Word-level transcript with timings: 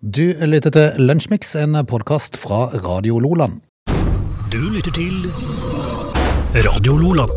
Du 0.00 0.32
lytter 0.32 0.72
til 0.72 1.02
Lunsjmix, 1.04 1.50
en 1.60 1.76
podkast 1.84 2.38
fra 2.40 2.70
Radio 2.86 3.18
Loland. 3.20 3.58
Du 4.48 4.62
lytter 4.72 4.94
til 4.96 5.26
Radio 6.64 6.94
Loland. 6.96 7.34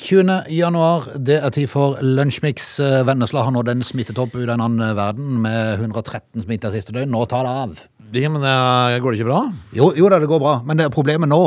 20. 0.00 0.38
januar, 0.48 1.10
det 1.20 1.36
er 1.44 1.52
tid 1.52 1.68
for 1.68 2.00
Lunsjmix. 2.00 2.78
Vennesla 3.04 3.42
har 3.44 3.52
nådd 3.52 3.68
en 3.74 3.84
smittetopp 3.84 4.32
ut 4.38 4.46
av 4.46 4.54
en 4.54 4.64
annen 4.70 4.96
verden 4.96 5.42
med 5.44 5.82
113 5.84 6.46
smitta 6.46 6.72
siste 6.72 6.96
døgn. 6.96 7.12
Nå 7.12 7.26
tar 7.28 7.44
det 7.44 7.52
av. 7.66 7.84
Ja, 8.16 8.32
men 8.32 8.40
det 8.40 8.56
Går 9.04 9.12
det 9.12 9.20
ikke 9.20 9.28
bra? 9.28 9.44
Jo, 9.76 9.92
jo 9.92 10.08
da, 10.08 10.16
det 10.16 10.32
går 10.32 10.40
bra, 10.40 10.56
men 10.64 10.80
det, 10.80 10.88
problemet 10.96 11.28
nå 11.28 11.42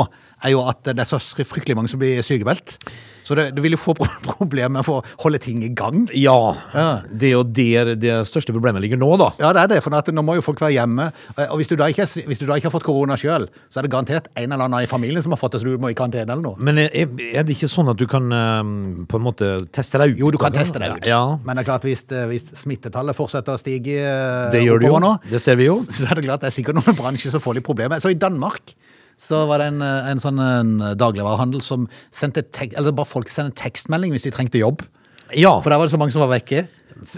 er 0.46 0.54
jo 0.54 0.62
at 0.62 0.86
det 0.86 1.02
er 1.02 1.10
så 1.10 1.18
fryktelig 1.18 1.74
mange 1.74 1.90
som 1.90 1.98
blir 1.98 2.22
sykemeldt. 2.22 2.78
Så 3.26 3.34
det, 3.38 3.48
det 3.56 3.62
vil 3.64 3.74
jo 3.74 3.80
få 3.80 3.94
problemer 4.36 4.76
med 4.78 4.88
å 4.90 5.00
holde 5.24 5.40
ting 5.42 5.64
i 5.66 5.72
gang. 5.74 6.04
Ja. 6.14 6.36
Ja. 6.74 6.86
Det 7.10 7.30
er 7.30 7.34
jo 7.34 7.42
der 7.46 7.94
det 7.98 8.16
største 8.30 8.54
problemet 8.54 8.84
ligger 8.84 9.00
nå, 9.00 9.10
da. 9.20 9.32
Ja, 9.42 9.52
det 9.56 9.64
er 9.64 9.72
det, 9.74 9.80
for 9.84 9.94
nå 10.14 10.24
må 10.26 10.36
jo 10.38 10.44
folk 10.46 10.62
være 10.62 10.76
hjemme. 10.78 11.08
Og 11.48 11.58
hvis 11.60 11.72
du 11.72 11.76
da 11.78 11.88
ikke, 11.90 12.06
du 12.06 12.46
da 12.46 12.58
ikke 12.58 12.70
har 12.70 12.76
fått 12.76 12.86
korona 12.86 13.18
sjøl, 13.18 13.48
så 13.68 13.80
er 13.80 13.86
det 13.86 13.92
garantert 13.92 14.30
en 14.36 14.46
eller 14.52 14.68
annen 14.68 14.86
i 14.86 14.90
familien 14.90 15.24
som 15.24 15.34
har 15.34 15.40
fått 15.40 15.56
det, 15.56 15.62
så 15.62 15.68
du 15.68 15.82
må 15.82 15.90
i 15.90 15.98
karantene 15.98 16.30
eller 16.30 16.44
noe. 16.44 16.60
Men 16.62 16.80
er, 16.86 16.94
er 16.94 17.46
det 17.46 17.56
ikke 17.56 17.70
sånn 17.70 17.90
at 17.92 17.98
du 18.00 18.06
kan 18.10 18.30
eh, 18.32 18.72
på 19.10 19.20
en 19.20 19.26
måte 19.26 19.50
teste 19.74 20.00
deg 20.02 20.14
ut? 20.14 20.22
Jo, 20.22 20.32
du 20.34 20.38
kan 20.40 20.54
teste 20.54 20.82
deg 20.82 20.98
ut. 20.98 21.08
Ja, 21.10 21.22
Men 21.42 21.58
det 21.58 21.64
er 21.66 21.70
klart, 21.72 21.86
hvis, 21.88 22.06
hvis 22.30 22.50
smittetallet 22.62 23.16
fortsetter 23.18 23.56
å 23.56 23.60
stige 23.60 23.98
eh, 24.02 24.50
Det 24.54 24.62
gjør 24.62 24.82
det 24.84 24.92
jo. 24.92 25.00
nå, 25.02 25.14
Det 25.30 25.42
ser 25.42 25.58
vi 25.58 25.68
jo. 25.70 25.78
Så 25.96 26.06
er 26.06 26.20
det 26.20 26.26
klart 26.28 26.44
det 26.44 26.52
er 26.52 26.56
sikkert 26.60 26.78
noen 26.78 26.98
bransjer 26.98 27.34
som 27.34 27.42
får 27.42 27.58
litt 27.58 27.66
problemer. 27.66 28.02
Så 28.02 28.12
i 28.14 28.18
Danmark 28.20 28.76
så 29.16 29.44
var 29.48 29.62
det 29.62 29.70
en, 29.72 29.82
en 29.82 30.20
sånn 30.20 30.40
en 30.42 30.72
dagligvarehandel 31.00 31.62
som 31.64 31.86
sendte 32.14 32.44
tek, 32.52 32.74
eller 32.76 32.92
bare 32.96 33.08
folk 33.08 33.32
sendte 33.32 33.56
tekstmelding 33.62 34.12
hvis 34.12 34.28
de 34.28 34.34
trengte 34.34 34.60
jobb. 34.60 34.84
ja. 35.32 35.54
For 35.60 35.72
der 35.72 35.80
var 35.80 35.88
det 35.88 35.94
så 35.94 36.00
mange 36.00 36.14
som 36.14 36.24
var 36.26 36.34
vekke. 36.36 36.66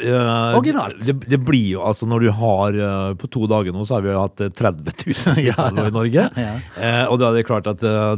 Eh, 0.02 0.56
Originalt. 0.58 0.98
Det, 1.06 1.14
det 1.30 1.38
blir 1.44 1.74
jo, 1.74 1.82
altså 1.86 2.06
Når 2.10 2.24
du 2.26 2.30
har 2.34 2.76
eh, 2.78 3.14
På 3.20 3.28
to 3.30 3.46
dager 3.50 3.72
nå 3.74 3.84
så 3.88 3.98
har 3.98 4.04
vi 4.04 4.10
jo 4.12 4.20
hatt 4.22 4.42
eh, 4.44 4.50
30 4.50 4.84
000 5.06 5.18
smittede 5.18 5.86
i 5.88 5.94
Norge. 5.94 6.24
Ja. 6.38 6.54
Eh, 6.78 7.04
og 7.10 7.18
da 7.20 7.30
er 7.30 7.38
det 7.38 7.46
klart 7.48 7.68
at 7.70 7.82
eh, 7.86 8.14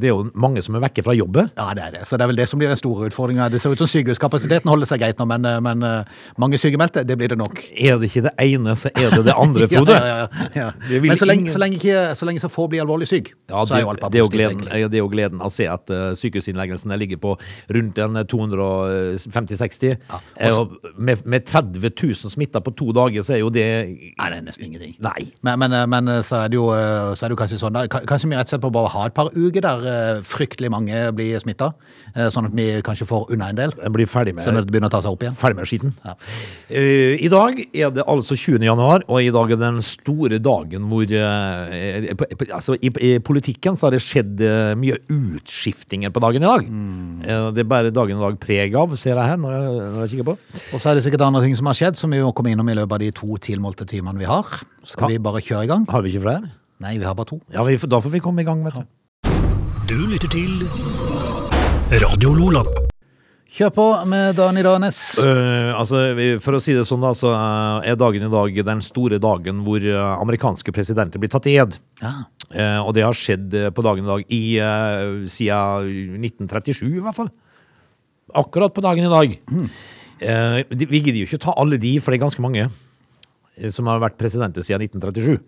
det 0.00 0.08
er 0.08 0.12
jo 0.14 0.24
mange 0.34 0.62
som 0.64 0.76
er 0.78 0.84
vekke 0.86 1.04
fra 1.06 1.14
jobbet. 1.16 1.52
Ja, 1.58 1.70
det 1.76 1.84
er 1.88 1.96
det. 1.98 2.04
Så 2.08 2.16
det 2.18 2.26
er 2.26 2.32
vel 2.32 2.40
det 2.40 2.48
som 2.50 2.60
blir 2.62 2.70
den 2.70 2.78
store 2.80 3.08
utfordringa. 3.10 3.48
Det 3.52 3.60
ser 3.62 3.74
ut 3.74 3.82
som 3.82 3.90
sykehuskapasiteten 3.90 4.70
holder 4.70 4.88
seg 4.90 5.02
greit 5.02 5.20
nå, 5.20 5.26
men, 5.30 5.46
men 5.66 5.84
eh, 5.86 6.22
mange 6.40 6.60
sykemeldte, 6.60 7.04
det 7.08 7.16
blir 7.20 7.32
det 7.34 7.38
nok. 7.40 7.60
Er 7.74 7.98
det 8.00 8.10
ikke 8.10 8.24
det 8.28 8.34
ene, 8.46 8.76
så 8.78 8.92
er 8.94 9.10
det 9.16 9.24
det 9.28 9.36
andre, 9.36 9.68
Frode. 9.74 9.96
Ja, 9.96 10.06
ja, 10.06 10.46
ja, 10.54 10.68
ja. 10.90 11.00
Men 11.04 11.18
så 11.20 11.28
lenge, 11.28 11.46
ingen- 11.46 11.54
så, 11.54 11.62
lenge 11.62 11.80
ikke, 11.80 12.00
så 12.18 12.28
lenge 12.28 12.42
så 12.42 12.50
få 12.52 12.66
blir 12.70 12.84
alvorlig 12.84 13.08
syk, 13.10 13.32
Ja, 13.50 13.64
så 13.64 13.74
det, 13.74 13.80
er 13.80 13.84
jo 13.86 13.92
alt 13.94 14.04
bare 14.04 14.24
positivt, 14.26 14.64
det 14.70 14.98
er 14.98 15.02
jo 15.02 15.10
gleden 15.12 15.42
å 15.44 15.50
se 15.52 15.66
at 15.70 15.90
uh, 15.92 16.10
sykehusinnleggelsene 16.18 16.96
ligger 17.00 17.20
på 17.22 17.34
rundt 17.74 17.98
en 18.02 18.20
250-60. 18.30 19.96
Ja, 20.10 20.20
med, 21.00 21.22
med 21.24 21.46
30 21.48 21.80
000 21.90 22.30
smitta 22.34 22.60
på 22.62 22.72
to 22.76 22.92
dager, 22.96 23.24
så 23.26 23.34
er 23.34 23.40
jo 23.42 23.48
det 23.54 23.64
Nei, 23.64 24.28
det 24.30 24.38
er 24.38 24.44
nesten 24.46 24.66
ingenting. 24.68 24.94
Nei. 25.02 25.30
Men, 25.46 25.58
men, 25.64 25.74
men 25.90 26.10
så, 26.26 26.44
er 26.44 26.54
jo, 26.54 26.66
så 27.16 27.24
er 27.26 27.32
det 27.32 27.36
jo 27.36 27.40
kanskje 27.40 27.58
sånn 27.62 27.74
da, 27.76 27.86
Kanskje 27.88 28.28
vi 28.30 28.36
rett 28.38 28.46
og 28.50 28.52
slett 28.54 28.64
må 28.66 28.72
bare 28.74 28.92
ha 28.94 29.06
et 29.08 29.16
par 29.16 29.30
uker 29.34 29.64
der 29.64 29.86
eh, 29.90 30.20
fryktelig 30.26 30.70
mange 30.72 31.02
blir 31.16 31.40
smitta, 31.42 31.70
sånn 32.30 32.50
at 32.50 32.54
vi 32.56 32.68
kanskje 32.86 33.08
får 33.08 33.30
unna 33.34 33.48
en 33.52 33.58
del. 33.58 33.74
Blir 33.94 34.08
ferdig 34.10 34.36
med, 34.36 34.44
sånn 34.44 34.60
at 34.60 34.66
det 34.68 34.74
begynner 34.74 34.90
å 34.92 34.94
ta 34.94 35.00
seg 35.04 35.16
opp 35.16 35.24
igjen. 35.24 35.36
ferdig 35.40 35.58
med 35.60 35.70
skitten. 35.70 35.94
Eh, 36.70 37.16
I 37.24 37.30
dag 37.32 37.58
er 37.72 37.90
det 37.96 38.04
altså 38.06 38.36
20. 38.38 38.62
januar, 38.68 39.04
og 39.08 39.22
i 39.24 39.30
dag 39.34 39.54
er 39.56 39.60
den 39.60 39.80
store 39.84 40.38
dagen 40.42 40.88
hvor 40.90 41.04
eh, 41.10 42.12
på- 42.18 42.28
på- 42.38 42.50
altså, 42.54 42.76
i, 42.80 42.90
I 43.10 43.12
politikken 43.24 43.76
så 43.78 43.88
har 43.88 43.96
det 43.96 44.02
skjedd 44.04 44.40
eh, 44.44 44.74
mye 44.78 44.98
utskiftinger 45.10 46.12
på 46.14 46.22
dagen 46.22 46.44
i 46.44 46.48
dag. 46.50 46.66
Mm. 46.68 47.22
Eh, 47.24 47.46
det 47.56 47.64
er 47.64 47.70
bare 47.70 47.90
dagen 47.94 48.18
i 48.18 48.24
dag 48.24 48.38
preg 48.42 48.74
av, 48.78 48.94
ser 49.00 49.16
jeg 49.16 49.30
her 49.32 49.40
når 49.40 49.56
jeg, 49.56 49.74
når 49.94 50.00
jeg 50.04 50.12
kikker 50.14 50.28
på. 50.30 50.36
Og 50.74 50.82
så 50.82 50.89
er 50.90 50.98
det 50.98 51.04
sikkert 51.06 51.22
andre 51.26 51.42
ting 51.44 51.54
som 51.58 51.68
har 51.70 51.76
skjedd, 51.78 51.98
som 51.98 52.10
vi 52.12 52.20
må 52.22 52.32
komme 52.36 52.52
innom 52.52 52.68
i 52.70 52.74
løpet 52.78 52.96
av 52.96 53.02
de 53.02 53.10
to 53.14 53.36
tilmålte 53.42 53.86
timene 53.88 54.18
vi 54.18 54.28
har. 54.28 54.44
Skal 54.84 55.06
Ja. 55.06 55.14
vi 55.14 55.18
bare 55.18 55.40
kjøre 55.40 55.64
i 55.64 55.70
gang? 55.70 55.86
Har 55.88 56.02
vi 56.02 56.12
ikke 56.12 56.22
flere? 56.26 56.50
Nei, 56.80 56.98
vi 56.98 57.04
har 57.04 57.14
bare 57.14 57.26
to. 57.26 57.40
Ja, 57.52 57.62
vi, 57.64 57.76
da 57.76 58.00
får 58.00 58.10
vi 58.10 58.20
komme 58.20 58.40
i 58.40 58.44
gang, 58.44 58.64
vet 58.64 58.74
du. 58.74 58.84
Du 59.86 60.06
lytter 60.06 60.28
til 60.30 60.66
Radio 62.00 62.32
Lola. 62.34 62.62
Kjør 63.50 63.70
på 63.74 63.84
med 64.06 64.36
Dan 64.38 64.58
i 64.60 64.62
Danes. 64.62 65.18
Uh, 65.18 65.74
altså, 65.74 66.14
For 66.40 66.54
å 66.54 66.60
si 66.62 66.72
det 66.76 66.84
sånn, 66.86 67.02
da, 67.02 67.10
så 67.18 67.32
eh, 67.34 67.90
er 67.90 67.96
dagen 67.98 68.22
i 68.22 68.30
dag 68.30 68.60
den 68.68 68.80
store 68.80 69.18
dagen 69.18 69.64
hvor 69.66 69.82
eh, 69.82 69.98
amerikanske 70.22 70.70
presidenter 70.70 71.18
blir 71.18 71.32
tatt 71.32 71.48
i 71.50 71.56
ed. 71.58 71.74
Ja. 72.00 72.12
Uh, 72.54 72.78
og 72.86 72.94
det 72.94 73.02
har 73.02 73.12
skjedd 73.18 73.52
eh, 73.58 73.70
på 73.74 73.82
dagen 73.82 74.06
i 74.06 74.10
dag 74.12 74.22
i, 74.30 74.42
uh, 74.62 75.26
siden 75.26 76.22
1937, 76.22 76.86
i 76.94 77.02
hvert 77.02 77.18
fall. 77.18 77.32
Akkurat 78.38 78.70
på 78.70 78.86
dagen 78.86 79.10
i 79.10 79.10
dag. 79.10 79.34
Eh, 80.20 80.62
de, 80.68 80.88
vi 80.88 81.00
gidder 81.00 81.22
jo 81.22 81.28
ikke 81.28 81.44
ta 81.46 81.56
alle 81.56 81.80
de, 81.80 81.96
for 82.00 82.12
det 82.12 82.20
er 82.20 82.26
ganske 82.26 82.44
mange 82.44 82.66
eh, 82.66 83.70
som 83.72 83.88
har 83.88 84.02
vært 84.02 84.18
presidenter 84.20 84.64
siden 84.66 84.84
1937. 84.88 85.38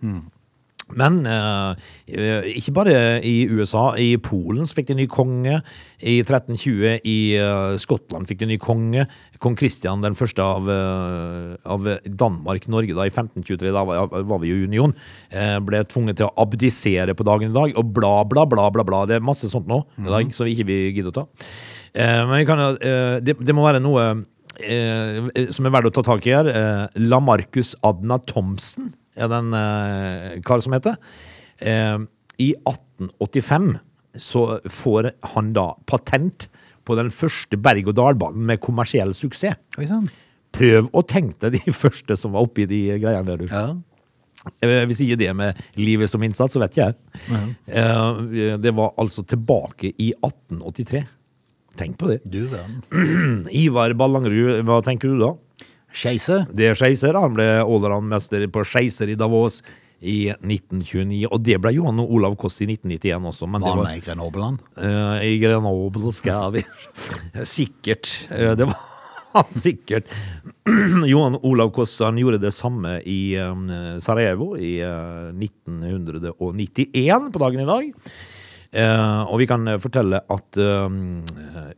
Men 0.98 1.22
eh, 1.28 1.82
eh, 2.12 2.48
ikke 2.58 2.74
bare 2.76 2.96
i 3.24 3.46
USA. 3.52 3.92
I 4.00 4.16
Polen 4.22 4.66
så 4.68 4.76
fikk 4.76 4.90
de 4.90 4.98
ny 4.98 5.06
konge. 5.10 5.60
I 6.02 6.18
1320 6.20 7.06
i 7.08 7.16
eh, 7.38 7.76
Skottland 7.80 8.28
fikk 8.28 8.42
de 8.42 8.50
ny 8.50 8.58
konge. 8.60 9.06
Kong 9.42 9.56
Kristian 9.58 10.04
den 10.04 10.16
første 10.18 10.44
av, 10.44 10.68
eh, 10.72 11.54
av 11.64 11.88
Danmark-Norge 12.04 12.96
da 12.98 13.06
i 13.08 13.12
1523, 13.12 13.72
da 13.72 13.84
var, 13.88 14.10
var 14.12 14.42
vi 14.42 14.52
jo 14.52 14.60
i 14.60 14.66
union, 14.68 14.94
eh, 15.30 15.56
ble 15.64 15.84
tvunget 15.88 16.20
til 16.20 16.28
å 16.28 16.34
abdisere 16.44 17.16
på 17.16 17.26
dagen 17.28 17.52
i 17.52 17.56
dag. 17.56 17.76
Og 17.80 17.94
bla, 17.96 18.18
bla, 18.28 18.46
bla, 18.48 18.68
bla. 18.74 18.86
bla. 18.86 19.04
Det 19.08 19.18
er 19.18 19.24
masse 19.24 19.48
sånt 19.52 19.70
nå 19.70 19.84
i 20.02 20.10
dag 20.10 20.34
som 20.36 20.48
vi 20.48 20.56
ikke 20.56 20.68
vi 20.68 20.82
gidder 20.90 21.14
å 21.14 21.20
ta. 21.22 21.28
Eh, 21.92 22.20
men 22.26 22.38
vi 22.40 22.48
kan, 22.48 22.60
jo, 22.60 22.76
eh, 22.80 23.16
det, 23.24 23.38
det 23.40 23.56
må 23.56 23.64
være 23.68 23.82
noe 23.82 24.10
eh, 24.64 25.48
som 25.54 25.66
er 25.68 25.74
verdt 25.74 25.90
å 25.90 25.94
ta 25.98 26.04
tak 26.12 26.26
i 26.28 26.34
her. 26.34 26.48
Eh, 26.48 26.86
Lamarcus 27.02 27.74
Adna 27.86 28.18
Thomsen 28.28 28.92
er 29.16 29.28
den 29.32 29.52
eh, 29.56 30.40
kar 30.46 30.62
som 30.64 30.72
heter. 30.76 30.96
Eh, 31.60 31.98
I 32.42 32.50
1885 32.68 33.74
så 34.22 34.42
får 34.68 35.10
han 35.34 35.52
da 35.56 35.70
patent 35.88 36.48
på 36.84 36.96
den 36.98 37.12
første 37.14 37.56
berg-og-dal-banen 37.62 38.42
med 38.48 38.60
kommersiell 38.64 39.12
suksess. 39.14 39.56
Oi 39.78 39.86
sann. 39.88 40.08
Prøv 40.52 40.90
å 40.92 41.00
tenke 41.08 41.48
deg 41.48 41.62
de 41.64 41.72
første 41.84 42.16
som 42.18 42.34
var 42.36 42.44
oppi 42.44 42.66
de 42.68 42.82
greiene 43.00 43.24
der, 43.30 43.40
du. 43.40 43.46
Ja. 43.48 43.70
Eh, 44.60 44.82
Hvis 44.90 45.00
ikke 45.04 45.16
det 45.20 45.30
med 45.38 45.60
livet 45.78 46.10
som 46.10 46.22
innsats, 46.26 46.56
så 46.56 46.60
vet 46.60 46.74
ikke 46.74 46.88
jeg. 46.90 47.52
Eh, 47.70 48.56
Det 48.60 48.72
var 48.74 48.92
altså 49.00 49.22
tilbake 49.24 49.92
i 50.02 50.10
1883. 50.18 51.04
Tenk 51.78 51.98
på 52.00 52.10
det. 52.10 52.20
Du 52.24 52.44
verden. 52.50 53.46
Ivar 53.64 53.94
Ballangerud, 53.98 54.62
hva 54.68 54.80
tenker 54.84 55.12
du 55.12 55.22
da? 55.22 55.32
Skeise. 55.92 56.42
Det 56.52 56.70
er 56.70 56.78
Skeiser. 56.78 57.16
Han 57.20 57.34
ble 57.36 57.46
allround-mester 57.62 58.44
på 58.52 58.64
Skeiser 58.66 59.12
i 59.12 59.18
Davos 59.18 59.60
i 60.02 60.32
1929. 60.32 61.26
Og 61.28 61.42
det 61.44 61.58
ble 61.62 61.74
Johan 61.76 62.00
Olav 62.02 62.36
Koss 62.40 62.60
i 62.64 62.68
1991 62.70 63.28
også. 63.32 63.48
Men 63.50 63.64
Var 63.64 63.76
han 63.76 63.84
med 63.86 64.00
i 64.00 64.06
Grenobeland? 64.06 64.62
Uh, 64.76 65.18
i 65.24 65.36
Grenoble 65.42 66.14
skal 66.16 66.56
vi 66.56 66.64
Sikkert. 67.56 68.10
Uh, 68.32 68.52
det 68.58 68.68
var 68.70 68.80
han 69.36 69.56
sikkert. 69.56 70.10
Johan 71.12 71.38
Olav 71.40 71.72
Koss 71.76 71.94
han 72.04 72.20
gjorde 72.20 72.42
det 72.42 72.52
samme 72.56 72.98
i 73.08 73.36
um, 73.40 73.64
Sarajevo 74.02 74.52
i 74.60 74.74
uh, 74.84 75.30
1991 75.32 77.32
på 77.32 77.46
dagen 77.46 77.64
i 77.64 77.68
dag. 77.68 78.12
Eh, 78.72 79.22
og 79.28 79.42
vi 79.42 79.48
kan 79.50 79.68
eh, 79.68 79.80
fortelle 79.80 80.22
at 80.32 80.60
eh, 80.60 80.88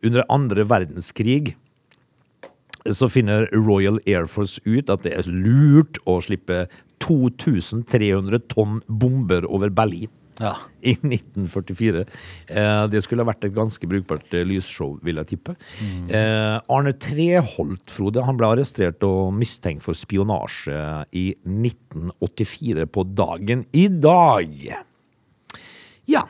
under 0.06 0.26
andre 0.30 0.66
verdenskrig 0.70 1.56
så 2.92 3.08
finner 3.08 3.48
Royal 3.54 3.98
Air 4.06 4.28
Force 4.30 4.60
ut 4.66 4.90
at 4.92 5.06
det 5.06 5.14
er 5.16 5.30
lurt 5.30 5.98
å 6.06 6.18
slippe 6.22 6.66
2300 7.04 8.44
tonn 8.52 8.82
bomber 8.88 9.46
over 9.48 9.72
Berlin. 9.72 10.12
Ja. 10.40 10.56
I 10.82 10.96
1944. 10.98 12.04
Eh, 12.48 12.84
det 12.90 13.02
skulle 13.04 13.22
ha 13.22 13.28
vært 13.28 13.46
et 13.46 13.54
ganske 13.54 13.88
brukbart 13.88 14.34
eh, 14.34 14.44
lysshow, 14.46 14.96
vil 15.06 15.20
jeg 15.22 15.30
tippe. 15.34 15.54
Eh, 16.10 16.56
Arne 16.74 16.94
Treholt, 16.98 17.84
Frode, 17.94 18.24
han 18.26 18.38
ble 18.40 18.50
arrestert 18.50 19.04
og 19.06 19.34
mistenkt 19.38 19.84
for 19.86 19.96
spionasje 19.98 20.78
i 21.14 21.28
1984 21.46 22.88
på 22.90 23.06
dagen 23.14 23.66
i 23.72 23.86
dag. 23.88 24.58
Ja. 26.10 26.26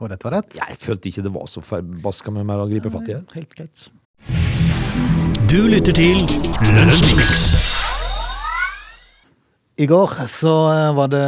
Og 0.00 0.08
dette 0.08 0.24
var 0.24 0.38
rett? 0.38 0.56
Jeg 0.56 0.78
følte 0.80 1.10
ikke 1.10 1.24
det 1.26 1.32
var 1.34 1.48
så 1.50 1.62
forbaska 1.64 2.32
med 2.32 2.48
meg 2.48 2.62
å 2.62 2.68
gripe 2.70 2.92
fatt 2.92 3.08
i 3.10 3.18
det. 3.18 3.24
Helt 3.36 3.52
greit. 3.56 3.88
Du 5.50 5.60
lytter 5.68 5.92
til 5.96 6.24
Lunsjmix. 6.76 7.36
I 9.80 9.86
går 9.88 10.12
så 10.28 10.52
eh, 10.68 10.90
var 10.92 11.08
det 11.08 11.20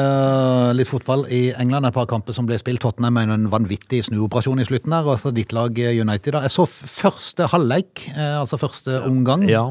litt 0.76 0.90
fotball 0.90 1.22
i 1.32 1.54
England, 1.56 1.88
et 1.88 1.96
par 1.96 2.08
kamper 2.10 2.36
som 2.36 2.44
ble 2.48 2.58
spilt. 2.60 2.82
Tottenham 2.84 3.16
med 3.16 3.32
en 3.32 3.46
vanvittig 3.52 4.02
snuoperasjon 4.08 4.60
i 4.60 4.66
slutten 4.68 4.92
der, 4.92 5.08
og 5.08 5.16
så 5.22 5.32
ditt 5.32 5.54
lag 5.56 5.78
eh, 5.80 5.96
United. 5.96 6.34
da. 6.36 6.42
Jeg 6.44 6.52
så 6.52 6.66
første 6.68 7.48
halvleik, 7.48 8.04
eh, 8.12 8.36
altså 8.42 8.60
første 8.60 8.98
omgang. 9.08 9.46
Ja. 9.48 9.70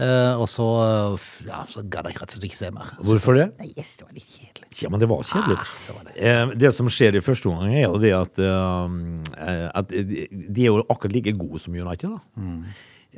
Eh, 0.00 0.34
og 0.40 0.46
så, 0.48 0.66
eh, 0.86 1.24
ja, 1.50 1.60
så 1.68 1.82
gadd 1.92 2.08
jeg 2.08 2.16
rett 2.16 2.30
og 2.30 2.36
slett 2.38 2.46
ikke 2.48 2.56
se 2.60 2.70
mer. 2.72 2.92
Hvorfor 3.04 3.36
det? 3.36 3.46
Nei, 3.60 3.68
yes, 3.76 3.96
det 4.00 4.06
var 4.06 4.14
litt 4.16 4.30
kjedelig. 4.32 4.68
Ja, 4.80 4.88
men 4.92 5.02
det 5.02 5.08
var 5.10 5.24
kjedelig. 5.28 5.58
Ah, 5.60 5.74
så 5.76 5.96
var 5.96 6.06
det. 6.08 6.14
Eh, 6.16 6.54
det 6.62 6.70
som 6.76 6.88
skjer 6.88 7.18
i 7.18 7.24
første 7.24 7.50
omgang, 7.50 7.74
er 7.76 7.84
jo 7.84 7.98
det 8.00 8.12
at, 8.16 8.40
eh, 8.40 9.66
at 9.74 9.92
de 9.92 10.62
er 10.64 10.70
jo 10.70 10.80
akkurat 10.88 11.12
like 11.18 11.36
gode 11.36 11.60
som 11.60 11.74
United. 11.76 12.16
da. 12.16 12.20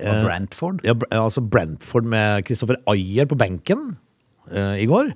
Og 0.03 0.25
Brentford. 0.25 0.81
Ja, 0.89 0.95
altså 1.13 1.43
Brentford 1.45 2.05
med 2.09 2.47
Christopher 2.49 2.81
Ayer 2.89 3.27
på 3.29 3.37
benken. 3.39 3.99
Eh, 4.51 4.83
i 4.83 4.87
går. 4.91 5.13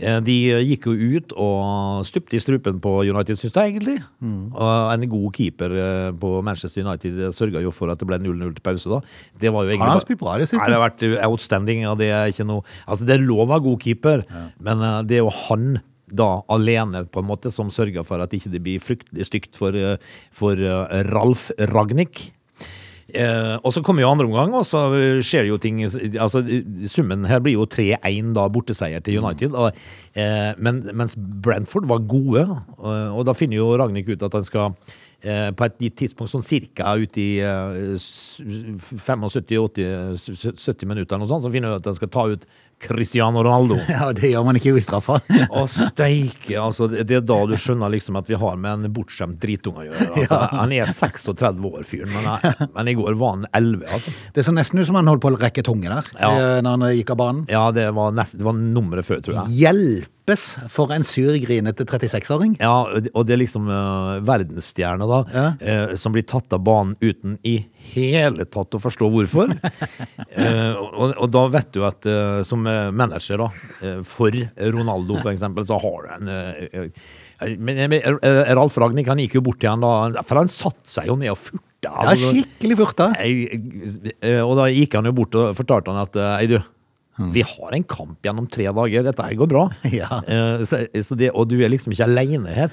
Eh, 0.00 0.20
De 0.24 0.34
gikk 0.64 0.86
jo 0.88 0.94
ut 1.18 1.32
og 1.36 2.06
stupte 2.08 2.38
i 2.38 2.40
strupen 2.40 2.78
på 2.80 2.92
United, 3.04 3.36
syns 3.36 3.52
jeg 3.52 3.74
egentlig. 3.74 3.98
Og 4.22 4.92
en 4.94 5.04
god 5.12 5.28
keeper 5.36 5.74
eh, 5.76 6.12
på 6.16 6.30
Manchester 6.46 6.86
United 6.86 7.20
sørga 7.36 7.60
jo 7.60 7.70
for 7.74 7.92
at 7.92 7.98
det 8.00 8.08
ble 8.08 8.16
0-0 8.22 8.54
til 8.56 8.64
pause. 8.64 8.88
da. 8.88 9.00
Det 9.38 9.52
var 9.52 9.64
jo 9.68 9.74
egentlig, 9.74 9.92
har 9.98 10.06
spilt 10.06 10.22
bra 10.24 10.38
det 10.40 10.48
siste. 10.48 10.62
Nei, 10.64 10.70
det 10.72 10.78
har 10.80 10.86
vært 10.88 11.28
outstanding. 11.28 11.84
og 11.90 11.98
det 12.00 12.08
er 12.10 12.32
ikke 12.32 12.46
noe 12.48 12.64
Altså, 12.88 13.04
det 13.04 13.18
er 13.18 13.26
lov 13.26 13.44
å 13.44 13.52
være 13.52 13.66
god 13.68 13.80
keeper, 13.84 14.24
men 14.60 14.80
eh, 14.80 15.02
det 15.04 15.20
er 15.20 15.24
jo 15.26 15.36
han 15.50 15.80
da 16.10 16.40
alene 16.50 17.04
på 17.06 17.20
en 17.22 17.28
måte 17.28 17.52
som 17.54 17.68
sørger 17.70 18.02
for 18.02 18.18
at 18.18 18.32
ikke 18.34 18.50
det 18.50 18.62
blir 18.64 18.80
fryktelig 18.82 19.28
stygt 19.28 19.54
for, 19.54 19.76
for 20.34 20.58
Ralf 21.06 21.52
Ragnhild. 21.70 22.32
Eh, 23.14 23.56
og 23.64 23.72
så 23.74 23.82
kommer 23.84 24.04
jo 24.04 24.10
andre 24.12 24.26
omgang, 24.28 24.54
og 24.54 24.64
så 24.68 24.86
skjer 25.26 25.48
jo 25.48 25.58
ting 25.60 25.82
altså 25.84 26.42
Summen 26.90 27.26
her 27.28 27.40
blir 27.42 27.56
jo 27.58 27.66
3-1 27.70 28.32
da 28.36 28.48
borteseier 28.52 29.00
til 29.04 29.18
United. 29.22 29.54
Og, 29.54 29.76
eh, 30.14 30.52
men, 30.58 30.82
mens 30.94 31.16
Brentford 31.16 31.86
var 31.90 32.06
gode, 32.10 32.46
og, 32.78 32.94
og 33.18 33.26
da 33.28 33.32
finner 33.36 33.56
jo 33.60 33.76
Ragnhild 33.76 34.10
ut 34.14 34.26
at 34.28 34.36
han 34.38 34.46
skal 34.46 34.66
eh, 35.22 35.50
på 35.56 35.64
et 35.66 35.78
gitt 35.84 35.96
tidspunkt 36.04 36.32
sånn 36.32 36.44
cirka 36.46 36.94
ut 37.00 37.16
i 37.20 37.40
eh, 37.44 37.94
75-80-70 38.96 40.86
minutter 40.88 41.14
eller 41.14 41.24
noe 41.24 41.32
sånt, 41.32 41.44
så 41.46 41.52
finner 41.52 41.68
han 41.72 41.80
at 41.82 41.88
han 41.90 41.98
skal 41.98 42.12
ta 42.12 42.22
ut 42.32 42.44
Cristiano 42.80 43.42
Ronaldo. 43.44 43.76
Ja, 43.90 44.10
det 44.16 44.30
gjør 44.32 44.44
man 44.46 44.56
ikke 44.58 44.72
i 44.78 44.82
straffa. 44.82 45.18
Å, 45.52 45.64
steike! 45.68 46.54
Altså, 46.60 46.88
det 46.90 47.04
er 47.18 47.24
da 47.26 47.38
du 47.48 47.54
skjønner 47.60 47.92
liksom 47.92 48.16
at 48.20 48.28
vi 48.30 48.38
har 48.40 48.56
med 48.60 48.86
en 48.86 48.94
bortskjemt 48.96 49.38
dritunge 49.42 49.82
å 49.84 49.88
gjøre. 49.90 50.08
Altså, 50.14 50.38
Han 50.62 50.72
er 50.76 50.88
36 50.90 51.66
år, 51.70 51.82
fyren, 51.88 52.14
men, 52.14 52.70
men 52.76 52.92
i 52.92 52.96
går 52.98 53.18
var 53.20 53.36
han 53.36 53.46
11, 53.52 53.84
altså. 53.98 54.14
Det 54.36 54.46
så 54.46 54.54
nesten 54.56 54.80
ut 54.80 54.88
som 54.88 54.98
han 55.00 55.10
holdt 55.10 55.24
på 55.24 55.32
å 55.34 55.40
rekke 55.40 55.64
tunge 55.66 55.90
der, 55.92 56.08
Ja. 56.20 56.30
eh, 56.32 56.60
når 56.64 56.78
han 56.78 56.86
gikk 56.96 57.12
av 57.16 57.20
banen. 57.20 57.44
Ja, 57.52 57.66
det 57.76 57.88
var, 57.96 58.14
nest, 58.16 58.38
det 58.40 58.46
var 58.48 58.56
nummeret 58.56 59.06
før, 59.08 59.20
tror 59.26 59.40
jeg. 59.42 59.58
Hjelpes 60.30 60.70
for 60.70 60.92
en 60.94 61.02
sur, 61.02 61.32
grinete 61.42 61.84
36-åring. 61.84 62.52
Ja, 62.60 62.84
og 63.14 63.26
det 63.26 63.34
er 63.34 63.40
liksom 63.42 63.66
uh, 63.70 64.20
verdensstjerne 64.22 65.06
da, 65.10 65.18
Ja. 65.34 65.46
uh, 65.90 65.94
som 65.98 66.12
blir 66.14 66.22
tatt 66.28 66.52
av 66.54 66.62
banen 66.62 66.94
uten 67.02 67.38
i 67.46 67.56
hele 67.90 68.44
tatt 68.46 68.74
å 68.74 68.80
forstå 68.80 69.08
hvorfor. 69.10 69.50
uh, 69.50 70.74
og, 71.00 71.16
og 71.18 71.30
da 71.34 71.44
vet 71.56 71.72
du 71.74 71.82
at 71.88 72.06
uh, 72.06 72.42
som 72.46 72.66
eh, 72.70 72.90
manager 72.94 73.42
da, 73.42 73.48
eh, 73.82 73.98
for 74.06 74.30
Ronaldo 74.76 75.18
for 75.20 75.32
eksempel, 75.32 75.66
så 75.66 75.78
har 75.82 76.06
du 76.06 76.12
en 76.14 76.30
eh, 76.30 76.86
eh, 77.42 77.56
men, 77.58 77.80
eh, 77.96 78.54
Ralf 78.54 78.76
Ragnhild, 78.78 79.08
han 79.10 79.22
gikk 79.24 79.38
jo 79.40 79.44
bort 79.46 79.60
til 79.62 79.72
han 79.72 79.82
da, 79.82 80.22
for 80.28 80.42
han 80.42 80.50
satte 80.52 80.90
seg 80.92 81.08
jo 81.10 81.16
ned 81.18 81.32
og 81.34 81.40
furta. 81.40 81.66
Ja, 81.80 81.94
altså, 82.12 82.34
skikkelig 82.36 82.76
furta. 82.82 83.06
eh, 83.18 84.42
og 84.44 84.58
da 84.60 84.66
gikk 84.70 84.98
han 84.98 85.08
jo 85.08 85.14
bort 85.16 85.38
og 85.40 85.54
fortalte 85.58 85.90
han 85.94 86.02
at 86.04 86.18
eh, 86.20 86.34
Ei, 86.42 86.50
du. 86.52 86.58
Vi 87.34 87.44
har 87.46 87.76
en 87.76 87.84
kamp 87.84 88.24
gjennom 88.24 88.48
tre 88.50 88.68
dager. 88.70 89.04
Dette 89.06 89.26
her 89.26 89.38
går 89.40 89.50
bra. 89.50 89.66
Ja. 90.00 90.20
Eh, 90.22 90.62
så, 90.64 90.84
så 91.04 91.16
det, 91.18 91.32
og 91.34 91.50
du 91.50 91.58
er 91.60 91.72
liksom 91.72 91.92
ikke 91.92 92.06
alene 92.06 92.54
her. 92.54 92.72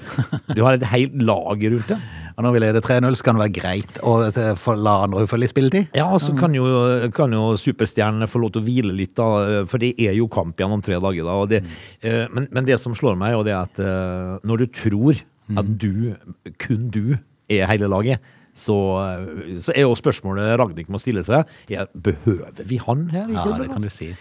Du 0.54 0.62
har 0.64 0.78
et 0.78 0.86
helt 0.92 1.18
lag 1.20 1.64
rundt 1.66 1.90
deg. 1.92 2.08
Og 2.38 2.44
når 2.46 2.52
vi 2.54 2.60
leder 2.62 2.84
3-0, 2.84 3.16
så 3.18 3.24
kan 3.26 3.34
det 3.34 3.42
være 3.42 3.54
greit 3.56 3.96
å 4.06 4.12
eh, 4.28 4.66
la 4.78 4.92
andre 5.08 5.24
få 5.26 5.40
litt 5.42 5.50
spilletid. 5.50 5.88
Ja, 5.98 6.04
og 6.06 6.20
så 6.22 6.36
kan 6.38 6.52
jo, 6.54 6.68
kan 7.10 7.32
jo 7.34 7.56
superstjernene 7.58 8.28
få 8.30 8.38
lov 8.44 8.52
til 8.54 8.62
å 8.62 8.66
hvile 8.68 8.94
litt, 8.94 9.16
da, 9.18 9.26
eh, 9.42 9.64
for 9.66 9.82
det 9.82 9.96
er 9.98 10.14
jo 10.14 10.28
kamp 10.30 10.62
gjennom 10.62 10.84
tre 10.86 11.00
dager. 11.02 11.26
Da, 11.26 11.34
og 11.34 11.50
det, 11.50 11.64
eh, 11.98 12.28
men, 12.30 12.46
men 12.54 12.68
det 12.68 12.78
som 12.78 12.94
slår 12.94 13.18
meg, 13.18 13.34
og 13.34 13.42
det 13.48 13.56
er 13.56 13.66
at 13.66 14.46
når 14.46 14.62
du 14.62 14.66
tror 14.70 15.18
at 15.58 15.74
du, 15.82 16.14
kun 16.62 16.86
du, 16.94 17.16
er 17.50 17.66
hele 17.70 17.88
laget, 17.90 18.22
så, 18.58 18.76
eh, 19.06 19.54
så 19.62 19.74
er 19.76 19.86
jo 19.86 19.94
spørsmålet 19.98 20.58
Ragnhild 20.58 20.90
må 20.92 21.00
stille 21.02 21.24
seg 21.26 21.48
er, 21.70 21.88
Behøver 21.94 22.62
vi 22.66 22.80
han 22.82 23.08
her? 23.14 23.30
Ja, 23.30 23.46
det 23.54 23.70
kan 23.70 23.78
altså? 23.78 23.88
du 23.88 23.94
si. 23.94 24.12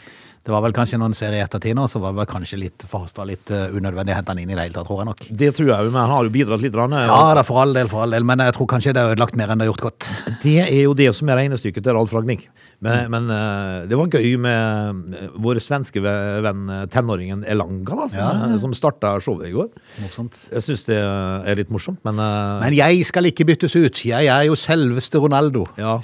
Det 0.48 0.54
var 0.56 0.62
vel 0.64 0.72
kanskje 0.76 0.96
noen 1.02 1.12
serier 1.18 1.42
i 1.42 1.44
ettertid 1.44 1.76
nå, 1.76 1.84
så 1.92 2.00
var 2.00 2.14
det 2.16 2.24
kanskje 2.32 2.56
litt 2.62 2.86
forhasta, 2.88 3.26
litt 3.28 3.52
eh, 3.52 3.66
unødvendig 3.76 4.14
å 4.14 4.18
hente 4.22 4.32
han 4.32 4.40
inn 4.40 4.54
i 4.54 4.56
det 4.56 4.64
hele 4.70 4.78
tatt, 4.78 4.88
tror 4.88 5.02
jeg 5.04 5.10
nok. 5.10 5.26
Det 5.42 5.50
tror 5.58 5.68
jeg 5.74 5.88
jo, 5.90 5.92
men 5.92 6.00
han 6.00 6.14
har 6.14 6.30
jo 6.30 6.32
bidratt 6.32 6.64
litt. 6.64 6.78
Rann, 6.78 6.96
eh, 6.96 7.10
Ja, 7.10 7.18
er 7.36 7.44
for 7.44 7.60
all 7.60 7.76
del, 7.76 7.90
for 7.92 8.06
all 8.06 8.16
del, 8.16 8.24
men 8.28 8.40
jeg 8.46 8.56
tror 8.56 8.70
kanskje 8.72 8.94
det 8.96 9.04
er 9.04 9.12
ødelagt 9.12 9.36
mer 9.40 9.52
enn 9.52 9.60
det 9.60 9.68
har 9.68 9.74
gjort 9.74 9.84
godt. 9.90 10.08
Det 10.46 10.56
er 10.64 10.82
jo 10.86 10.94
det 10.96 11.10
som 11.18 11.28
er 11.34 11.42
regnestykket 11.42 11.84
til 11.84 11.98
Ralf 11.98 12.16
Ragnhild. 12.16 12.48
Men, 12.80 13.10
men 13.12 13.28
eh, 13.34 13.88
det 13.90 13.98
var 14.00 14.08
gøy 14.14 14.38
med 14.40 15.16
vår 15.42 15.60
svenske 15.66 16.00
venn 16.04 16.64
tenåringen 16.94 17.44
Elanga, 17.50 17.98
da, 17.98 18.08
som, 18.08 18.20
Ja, 18.22 18.30
ja. 18.54 18.62
som 18.62 18.76
starta 18.78 19.16
showet 19.24 19.50
i 19.50 19.54
går. 19.56 19.68
Morsomt. 20.06 20.40
Jeg 20.54 20.64
syns 20.64 20.86
det 20.88 21.00
er 21.02 21.60
litt 21.60 21.74
morsomt, 21.74 22.00
men, 22.08 22.22
Men 22.62 22.78
jeg 22.78 23.04
skal 23.10 23.28
ikke 23.28 23.48
byttes 23.52 23.76
ut, 23.76 24.04
jeg 24.08 24.32
er 24.32 24.48
jo 24.48 24.56
selveste 24.56 25.20
Ronaldo. 25.20 25.66
Ja. 25.76 25.98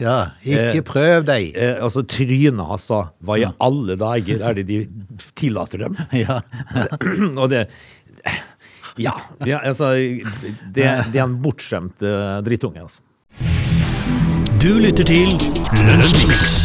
ikke 0.44 0.74
Eh, 0.74 0.82
prøv 0.86 1.26
deg. 1.28 1.54
eh, 1.56 1.78
altså 1.84 2.04
trynet 2.10 2.66
hans 2.68 2.88
sa 2.90 3.04
Hva 3.24 3.38
i 3.40 3.46
alle 3.64 3.96
dager 4.00 4.33
er 4.42 4.58
det 4.58 4.66
de 4.70 4.80
tillater 5.36 5.86
dem? 5.86 5.98
Ja. 6.24 6.42
Og 7.42 7.50
det 7.52 7.68
Ja, 8.98 9.16
ja 9.46 9.60
altså 9.66 9.94
Det, 9.94 10.86
det 11.12 11.18
er 11.18 11.26
en 11.26 11.40
bortskjemt 11.42 12.04
eh, 12.06 12.38
drittunge, 12.46 12.86
altså. 12.86 13.02
Du 14.62 14.78
lytter 14.80 15.04
til 15.04 15.34
Lunsjmix. 15.74 16.64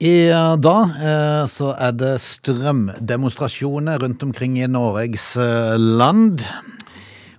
I 0.00 0.30
dag 0.64 0.94
eh, 1.04 1.42
så 1.52 1.74
er 1.76 1.92
det 1.92 2.14
strømdemonstrasjoner 2.24 4.00
rundt 4.00 4.22
omkring 4.24 4.56
i 4.56 4.68
Norges 4.70 5.34
eh, 5.36 5.74
land. 5.76 6.46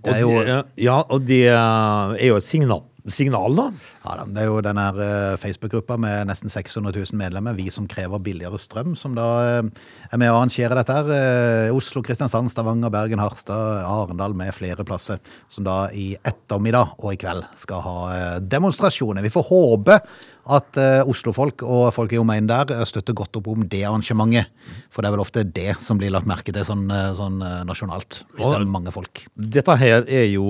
Det 0.06 0.14
er 0.14 0.22
jo 0.22 0.62
ja, 0.78 1.00
og 1.02 1.26
det 1.26 1.48
er 1.50 2.28
jo 2.28 2.38
et 2.38 2.46
signal, 2.46 2.84
signal 3.10 3.58
da. 3.58 3.66
Ja, 4.02 4.16
det 4.26 4.42
er 4.42 4.48
jo 4.50 4.62
den 4.66 4.80
eh, 4.82 5.36
Facebook-gruppa 5.38 5.94
med 6.02 6.26
nesten 6.32 6.50
600 6.50 6.90
000 6.96 7.20
medlemmer, 7.20 7.54
Vi 7.54 7.68
som 7.70 7.86
krever 7.86 8.18
billigere 8.18 8.58
strøm, 8.58 8.96
som 8.98 9.14
da 9.14 9.28
eh, 9.46 9.68
er 10.10 10.18
med 10.18 10.32
å 10.32 10.40
arrangere 10.40 10.74
dette. 10.80 10.96
her. 10.96 11.12
Eh, 11.68 11.76
Oslo, 11.76 12.02
Kristiansand, 12.02 12.50
Stavanger, 12.50 12.90
Bergen, 12.90 13.22
Harstad, 13.22 13.86
Arendal 13.86 14.34
med 14.34 14.56
flere 14.58 14.86
plasser. 14.88 15.22
Som 15.48 15.68
da 15.70 15.86
i 15.94 16.16
ettermiddag 16.18 16.96
og 16.98 17.14
i 17.14 17.22
kveld 17.22 17.46
skal 17.62 17.86
ha 17.86 17.98
demonstrasjoner. 18.42 19.22
Vi 19.22 19.34
får 19.34 19.50
håpe 19.52 20.00
at 20.50 20.78
uh, 20.80 21.10
Oslo-folk 21.10 21.62
og 21.66 21.90
folk 21.94 22.14
i 22.16 22.20
omegnen 22.22 22.50
der 22.50 22.72
eh, 22.74 22.86
støtter 22.88 23.16
godt 23.18 23.38
opp 23.38 23.50
om 23.52 23.66
det 23.70 23.84
arrangementet. 23.86 24.50
For 24.92 25.04
det 25.04 25.10
er 25.10 25.16
vel 25.16 25.24
ofte 25.24 25.44
det 25.46 25.76
som 25.84 26.00
blir 26.02 26.12
lagt 26.14 26.30
merke 26.30 26.54
til 26.54 26.66
sånn, 26.66 26.88
eh, 26.92 27.12
sånn 27.18 27.38
nasjonalt, 27.68 28.24
hvis 28.38 28.50
det 28.50 28.58
er 28.58 28.66
mange 28.70 28.94
folk. 28.94 29.24
Dette 29.36 29.76
her 29.82 30.08
er 30.08 30.26
jo, 30.32 30.48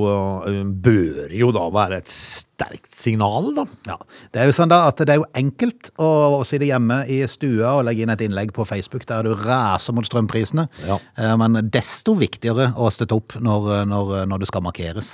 bør 0.83 1.33
jo 1.35 1.51
da 1.55 1.65
være 1.73 1.99
et 2.01 2.11
sterkt 2.11 2.95
signal, 2.95 3.51
da. 3.57 3.65
Ja, 3.89 3.97
Det 4.31 4.41
er 4.41 4.49
jo 4.49 4.55
sånn 4.55 4.71
da 4.71 4.83
at 4.87 5.01
det 5.01 5.13
er 5.13 5.21
jo 5.21 5.27
enkelt 5.37 5.91
å, 5.97 6.09
å 6.39 6.41
sitte 6.47 6.69
hjemme 6.69 7.01
i 7.11 7.21
stua 7.29 7.77
og 7.79 7.85
legge 7.87 8.05
inn 8.05 8.13
et 8.13 8.23
innlegg 8.25 8.53
på 8.55 8.65
Facebook 8.69 9.07
der 9.09 9.27
du 9.27 9.33
raser 9.35 9.95
mot 9.97 10.07
strømprisene, 10.07 10.67
Ja. 10.87 10.99
Men 11.41 11.57
desto 11.73 12.13
viktigere 12.17 12.71
å 12.77 12.89
støtte 12.93 13.17
opp 13.17 13.35
når, 13.41 13.85
når, 13.89 14.13
når 14.29 14.43
det 14.43 14.49
skal 14.49 14.63
markeres. 14.65 15.11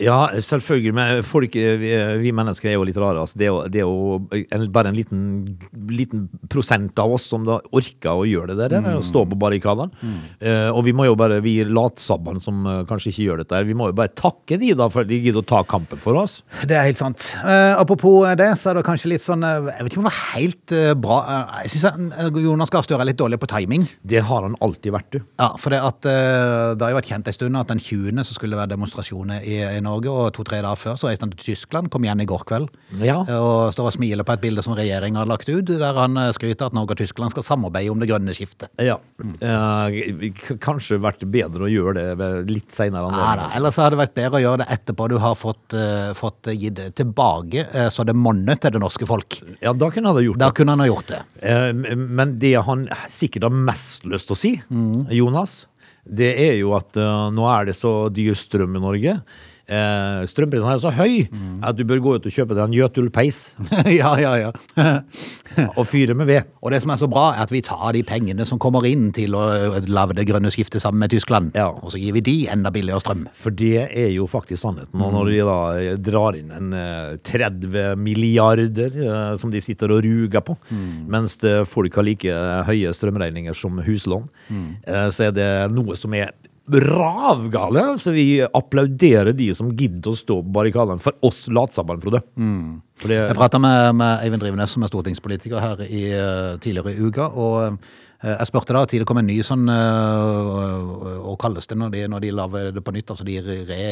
Ja, 0.00 0.30
selvfølgelig, 0.32 0.92
men 0.96 1.22
folk, 1.26 1.54
vi, 1.54 1.90
vi 2.22 2.32
mennesker 2.34 2.70
er 2.70 2.78
jo 2.78 2.86
litt 2.88 2.98
rare. 3.00 3.20
Altså. 3.20 3.36
Det 3.40 3.46
er 3.46 3.50
jo, 3.52 3.60
det 3.68 3.82
er 3.82 4.62
jo 4.64 4.68
bare 4.72 4.90
en 4.92 4.96
liten, 4.96 5.22
liten 5.90 6.26
prosent 6.50 6.98
av 7.00 7.12
oss 7.16 7.28
som 7.30 7.44
da 7.46 7.58
orker 7.76 8.22
å 8.22 8.26
gjøre 8.28 8.56
det 8.56 8.70
der, 8.72 8.88
å 8.96 9.04
stå 9.04 9.26
på 9.28 9.38
barrikadene. 9.40 9.92
Eh, 10.40 10.68
og 10.72 10.84
vi 10.86 10.94
må 10.96 11.06
jo 11.08 11.16
bare, 11.18 11.40
vi 11.44 11.58
latsabbene 11.66 12.40
som 12.42 12.64
uh, 12.66 12.80
kanskje 12.88 13.12
ikke 13.12 13.26
gjør 13.26 13.42
dette, 13.42 13.56
her, 13.58 13.68
vi 13.68 13.76
må 13.76 13.90
jo 13.90 13.96
bare 13.98 14.12
takke 14.16 14.58
de 14.60 14.72
da 14.78 14.88
for 14.92 15.08
de 15.08 15.18
gidder 15.20 15.42
å 15.42 15.46
ta 15.46 15.60
kampen 15.68 16.00
for 16.00 16.18
oss. 16.20 16.40
Det 16.64 16.78
er 16.78 16.88
helt 16.88 17.00
sant. 17.00 17.26
Uh, 17.42 17.76
apropos 17.76 18.24
det, 18.40 18.50
så 18.60 18.72
er 18.72 18.80
det 18.80 18.86
kanskje 18.86 19.12
litt 19.12 19.24
sånn 19.24 19.44
Jeg 19.44 19.84
vet 19.84 19.90
ikke 19.90 20.00
om 20.00 20.06
det 20.06 20.10
var 20.10 20.18
helt 20.34 20.72
bra 21.00 21.16
Jeg 21.64 21.70
syns 21.72 22.32
Jonas 22.40 22.72
Gahr 22.72 22.84
Støre 22.84 23.04
er 23.04 23.10
litt 23.10 23.18
dårlig 23.20 23.40
på 23.42 23.48
timing. 23.50 23.84
Det 24.06 24.22
har 24.24 24.46
han 24.46 24.56
alltid 24.64 24.94
vært, 24.94 25.10
du. 25.12 25.18
Ja, 25.40 25.50
for 25.60 25.74
det, 25.74 25.80
at, 25.84 26.00
det 26.06 26.84
har 26.84 26.92
jo 26.94 26.98
vært 26.98 27.10
kjent 27.10 27.28
en 27.30 27.36
stund 27.36 27.60
at 27.60 27.70
den 27.72 27.82
20. 27.82 28.22
så 28.26 28.36
skulle 28.36 28.56
det 28.56 28.62
være 28.62 28.72
demonstrasjoner 28.74 29.44
i, 29.44 29.58
i 29.76 29.82
Norge, 29.84 29.89
og 29.98 30.06
to-tre 30.36 30.60
dager 30.62 30.78
før 30.78 30.96
så 31.00 31.08
reiste 31.10 31.26
han 31.26 31.32
til 31.34 31.42
Tyskland, 31.50 31.90
kom 31.90 32.04
igjen 32.06 32.22
i 32.22 32.26
går 32.30 32.44
kveld. 32.48 32.68
Ja. 33.02 33.18
Og 33.36 33.72
står 33.74 33.88
og 33.90 33.94
smiler 33.96 34.24
på 34.26 34.34
et 34.36 34.42
bilde 34.44 34.62
som 34.66 34.74
regjeringen 34.78 35.18
har 35.20 35.26
lagt 35.30 35.48
ut, 35.50 35.66
der 35.70 35.98
han 35.98 36.16
eh, 36.16 36.30
skryter 36.36 36.68
at 36.70 36.76
Norge 36.76 36.94
og 36.96 37.00
Tyskland 37.02 37.34
skal 37.34 37.46
samarbeide 37.46 37.90
om 37.92 38.00
det 38.02 38.08
grønne 38.10 38.34
skiftet. 38.36 38.70
Ja. 38.82 38.98
Eh, 39.20 40.30
k- 40.36 40.56
kanskje 40.62 40.98
vært 41.02 41.24
bedre 41.30 41.66
å 41.66 41.70
gjøre 41.70 42.06
det 42.16 42.30
litt 42.50 42.72
senere 42.74 43.10
Ja, 43.14 43.30
da, 43.40 43.48
ellers 43.58 43.76
hadde 43.80 43.96
det 43.96 44.02
vært 44.04 44.14
bedre 44.18 44.40
å 44.40 44.44
gjøre 44.44 44.62
det 44.64 44.68
etterpå 44.76 45.08
du 45.10 45.16
har 45.22 45.34
fått, 45.38 45.74
uh, 45.76 46.12
fått 46.18 46.50
gitt 46.54 46.76
det 46.78 46.88
tilbake, 47.00 47.66
uh, 47.74 47.88
så 47.92 48.04
det 48.06 48.14
monner 48.16 48.56
til 48.60 48.74
det 48.76 48.80
norske 48.82 49.06
folk. 49.08 49.40
Ja, 49.62 49.72
da 49.76 49.88
kunne 49.90 50.10
han 50.12 50.18
ha 50.20 50.24
gjort 50.24 50.38
det. 50.38 50.44
Da 50.44 50.52
kunne 50.56 50.76
han 50.76 50.84
ha 50.84 50.88
gjort 50.90 51.10
det. 51.12 51.22
Eh, 51.42 51.72
Men 51.96 52.38
det 52.38 52.54
han 52.66 52.86
sikkert 53.10 53.48
har 53.48 53.54
mest 53.54 54.04
lyst 54.08 54.28
til 54.30 54.36
å 54.36 54.40
si, 54.40 54.52
Jonas, 55.16 55.66
det 56.06 56.30
er 56.40 56.54
jo 56.60 56.72
at 56.78 56.96
uh, 56.96 57.28
nå 57.34 57.44
er 57.52 57.68
det 57.68 57.74
så 57.78 58.08
dyr 58.12 58.34
strøm 58.38 58.78
i 58.78 58.82
Norge. 58.82 59.16
Eh, 59.70 60.20
strømprisen 60.30 60.72
er 60.74 60.80
så 60.82 60.90
høy 60.94 61.28
at 61.64 61.76
du 61.78 61.84
bør 61.88 62.00
gå 62.02 62.14
ut 62.18 62.26
og 62.28 62.34
kjøpe 62.34 62.56
deg 62.56 62.64
en 62.66 62.74
Jøtul-peis 62.76 63.38
ja, 64.00 64.12
ja, 64.20 64.32
ja. 64.48 64.50
og 65.78 65.84
fyre 65.88 66.14
med 66.18 66.26
ved. 66.30 66.48
Og 66.62 66.72
det 66.74 66.80
som 66.84 66.92
er 66.94 66.98
så 67.00 67.08
bra, 67.10 67.30
er 67.34 67.44
at 67.46 67.52
vi 67.54 67.60
tar 67.64 67.92
de 67.96 68.02
pengene 68.06 68.44
som 68.48 68.58
kommer 68.62 68.84
inn 68.88 69.08
til 69.16 69.34
å 69.38 69.42
lage 69.90 70.16
det 70.18 70.26
grønne 70.28 70.50
skiftet 70.52 70.82
sammen 70.82 71.00
med 71.04 71.12
Tyskland, 71.14 71.52
Ja. 71.58 71.68
og 71.70 71.92
så 71.94 72.00
gir 72.00 72.14
vi 72.16 72.22
de 72.26 72.36
enda 72.52 72.70
billigere 72.74 73.00
strøm. 73.02 73.24
For 73.36 73.50
det 73.54 73.86
er 73.90 74.10
jo 74.14 74.26
faktisk 74.30 74.62
sannheten. 74.62 75.00
Og 75.02 75.12
når 75.16 75.30
de 75.32 75.40
da 75.48 75.58
eh, 75.80 75.96
drar 76.10 76.38
inn 76.38 76.50
en 76.56 76.72
eh, 76.76 77.16
30 77.26 77.96
milliarder 78.00 78.94
eh, 79.00 79.34
som 79.40 79.52
de 79.52 79.60
sitter 79.64 79.92
og 79.94 80.02
ruger 80.06 80.44
på, 80.46 80.56
mens 81.10 81.38
folk 81.70 81.94
har 81.98 82.06
like 82.06 82.34
høye 82.68 82.92
strømregninger 82.96 83.56
som 83.56 83.80
huslån, 83.84 84.28
eh, 84.86 85.08
så 85.12 85.28
er 85.30 85.34
det 85.36 85.50
noe 85.74 85.96
som 85.98 86.14
er 86.18 86.32
ravgale. 86.72 87.84
Så 87.98 88.14
vi 88.14 88.40
applauderer 88.42 89.32
de 89.36 89.50
som 89.56 89.72
gidder 89.76 90.12
å 90.12 90.18
stå 90.18 90.40
på 90.42 90.54
barrikadene 90.60 91.02
for 91.02 91.16
oss 91.26 91.46
latsabbene, 91.52 92.02
Frode. 92.02 92.22
Mm. 92.36 92.80
Fordi, 93.00 93.16
Jeg 93.16 93.38
prata 93.38 93.58
med, 93.62 93.94
med 93.96 94.24
Eivind 94.26 94.44
Drivenes, 94.44 94.76
som 94.76 94.84
er 94.84 94.92
stortingspolitiker 94.92 95.60
her 95.62 95.82
i, 95.86 96.04
eh, 96.12 96.58
tidligere 96.60 96.92
i 96.94 97.00
uka. 97.08 97.30
og 97.32 97.60
eh, 97.64 97.76
jeg 98.20 98.50
spurte 98.50 98.76
da 98.76 98.84
til 98.84 99.00
det 99.00 99.06
kom 99.08 99.16
en 99.16 99.24
ny 99.24 99.38
sånn 99.40 99.62
Hva 99.64 101.36
kalles 101.40 101.64
det 101.70 101.78
når 101.80 101.94
de, 101.94 102.02
når 102.12 102.20
de 102.20 102.32
lager 102.36 102.66
det 102.76 102.82
på 102.84 102.92
nytt? 102.92 103.14
Altså 103.14 103.24
de 103.24 103.38
re, 103.40 103.86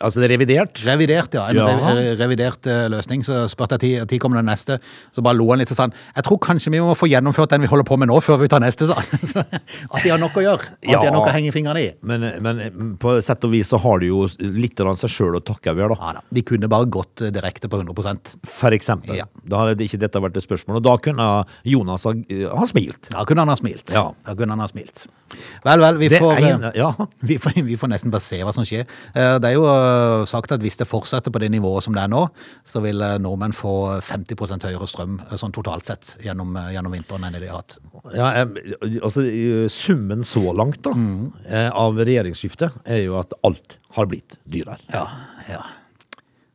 altså, 0.00 0.20
det 0.20 0.28
er 0.28 0.32
revidert. 0.36 0.80
Revidert, 0.86 1.34
ja. 1.34 1.46
En 1.50 1.56
Ja. 1.56 1.94
revidert 2.18 2.66
eh, 2.66 2.86
løsning. 2.88 3.22
Så 3.26 3.46
spurte 3.50 3.78
jeg 3.82 4.00
når 4.06 4.18
kommer 4.18 4.36
den 4.40 4.46
neste. 4.46 4.78
Så 5.14 5.22
bare 5.22 5.36
lo 5.36 5.48
han 5.50 5.58
litt 5.58 5.70
og 5.70 5.76
sa 5.76 5.86
jeg 5.88 6.24
tror 6.24 6.38
kanskje 6.38 6.70
vi 6.72 6.80
må 6.80 6.94
få 6.96 7.08
gjennomført 7.08 7.50
den 7.50 7.60
vi 7.62 7.66
holder 7.70 7.84
på 7.84 7.98
med 7.98 8.08
nå, 8.08 8.18
før 8.22 8.38
vi 8.42 8.48
tar 8.48 8.60
neste. 8.60 8.86
sa 8.86 8.94
han. 8.94 9.26
Så 9.32 9.38
At 9.44 10.02
de 10.02 10.10
har 10.10 10.18
nok 10.18 10.36
å 10.36 10.42
gjøre. 10.44 10.60
At 10.78 10.88
Ja. 10.88 11.00
de 11.00 11.06
har 11.06 11.14
nok 11.14 11.28
å 11.28 11.32
henge 11.34 11.52
fingrene 11.52 11.82
i. 11.82 11.92
Men, 12.02 12.20
men 12.42 12.96
på 12.98 13.16
sett 13.22 13.44
og 13.44 13.50
vis 13.52 13.68
så 13.68 13.78
har 13.82 13.98
de 14.00 14.06
jo 14.10 14.26
litt 14.40 14.78
av 14.80 14.94
seg 14.96 15.10
sjøl 15.10 15.36
å 15.38 15.42
takke 15.44 15.72
over, 15.74 15.94
da. 15.94 15.98
Ja 16.00 16.12
da. 16.18 16.24
De 16.32 16.42
kunne 16.42 16.68
bare 16.70 16.86
gått 16.86 17.22
eh, 17.22 17.30
direkte 17.34 17.68
på 17.68 17.80
100% 17.82 18.36
For 18.48 18.70
eksempel. 18.76 19.16
Ja. 19.18 19.24
Da 19.48 19.64
hadde 19.64 19.84
ikke 19.84 19.98
dette 20.00 20.20
vært 20.22 20.36
et 20.36 20.44
spørsmål. 20.46 20.80
Og 20.80 20.86
da 20.86 20.96
kunne 21.02 21.28
Jonas 21.64 22.04
ha, 22.08 22.12
ha 22.54 22.66
smilt. 22.66 23.10
Da 23.12 23.24
kunne 23.28 23.44
han 23.44 23.52
ha 23.52 23.56
smilt. 23.58 23.90
Ja. 23.94 24.10
Da 24.26 24.34
kunne 24.38 24.54
han 24.56 24.60
ha 24.64 24.68
smilt. 24.70 25.06
Vel, 25.64 25.80
vel, 25.82 25.98
vi 26.00 26.08
får, 26.08 26.38
eh, 26.40 26.46
ene, 26.54 26.70
ja. 26.78 26.88
vi, 27.28 27.36
får, 27.42 27.58
vi 27.66 27.76
får 27.76 27.90
nesten 27.92 28.12
bare 28.14 28.24
se 28.24 28.38
hva 28.46 28.52
som 28.56 28.64
skjer. 28.68 28.86
Eh, 29.14 29.34
Det 29.42 29.50
er 29.50 29.56
jo 29.58 29.66
eh, 29.68 29.87
sagt 30.28 30.52
at 30.54 30.62
hvis 30.64 30.76
det 30.80 30.86
fortsetter 30.88 31.32
på 31.34 31.40
det 31.42 31.50
nivået 31.54 31.84
som 31.86 31.94
det 31.96 32.02
er 32.04 32.10
nå, 32.12 32.24
så 32.66 32.82
vil 32.84 33.00
eh, 33.04 33.16
nordmenn 33.22 33.54
få 33.56 33.72
50% 34.04 34.66
høyere 34.68 34.88
strøm 34.90 35.18
eh, 35.26 35.36
sånn 35.40 35.54
totalt 35.56 35.88
sett 35.90 36.14
gjennom, 36.24 36.54
eh, 36.60 36.70
gjennom 36.76 36.94
vinteren 36.96 37.24
enn 37.28 37.36
det 37.38 37.42
de 37.44 37.50
har 37.52 37.62
hatt. 37.62 37.78
Ja, 38.16 38.28
eh, 38.42 39.00
altså 39.02 39.24
eh, 39.28 39.66
Summen 39.72 40.24
så 40.26 40.44
langt 40.56 40.82
da 40.86 40.92
Mm. 40.98 41.32
eh, 41.46 41.68
av 41.70 41.96
regjeringsskiftet 42.00 42.80
er 42.88 43.04
jo 43.04 43.18
at 43.20 43.32
alt 43.44 43.78
har 43.98 44.06
blitt 44.10 44.38
dyrere. 44.48 44.78
Ja, 44.92 45.04
ja. 45.48 45.62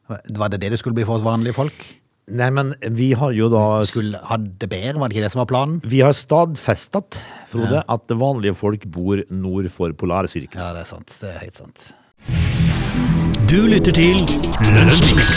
Var 0.10 0.50
det 0.54 0.60
det 0.62 0.70
det 0.74 0.80
skulle 0.82 0.96
bli 0.98 1.06
for 1.08 1.16
oss 1.18 1.24
vanlige 1.25 1.56
folk? 1.56 1.86
Nei, 2.32 2.48
men 2.56 2.70
vi 2.96 3.10
har 3.20 3.34
jo 3.36 3.50
da 3.52 3.84
Skulle 3.84 4.20
ha 4.30 4.38
det 4.40 4.70
bedre, 4.72 4.96
var 5.02 5.10
det 5.12 5.18
ikke 5.18 5.25
det 5.25 5.32
som 5.34 5.42
var 5.42 5.50
planen? 5.52 5.82
Vi 5.84 6.00
har 6.06 6.13
stadfestet, 6.16 7.18
Frode, 7.52 7.84
at 7.92 8.08
vanlige 8.16 8.56
folk 8.56 8.86
bor 8.88 9.20
nord 9.30 9.68
for 9.75 9.92
polarsirkelen. 9.92 10.56
Ja, 10.63 10.72
det 10.78 10.86
er 10.86 10.92
sant. 10.96 11.12
Det 11.20 11.34
er 11.36 11.40
helt 11.44 11.60
sant. 11.60 11.90
Du 13.53 13.67
lytter 13.69 13.93
til 13.93 14.24
Lønnsmix. 14.65 15.27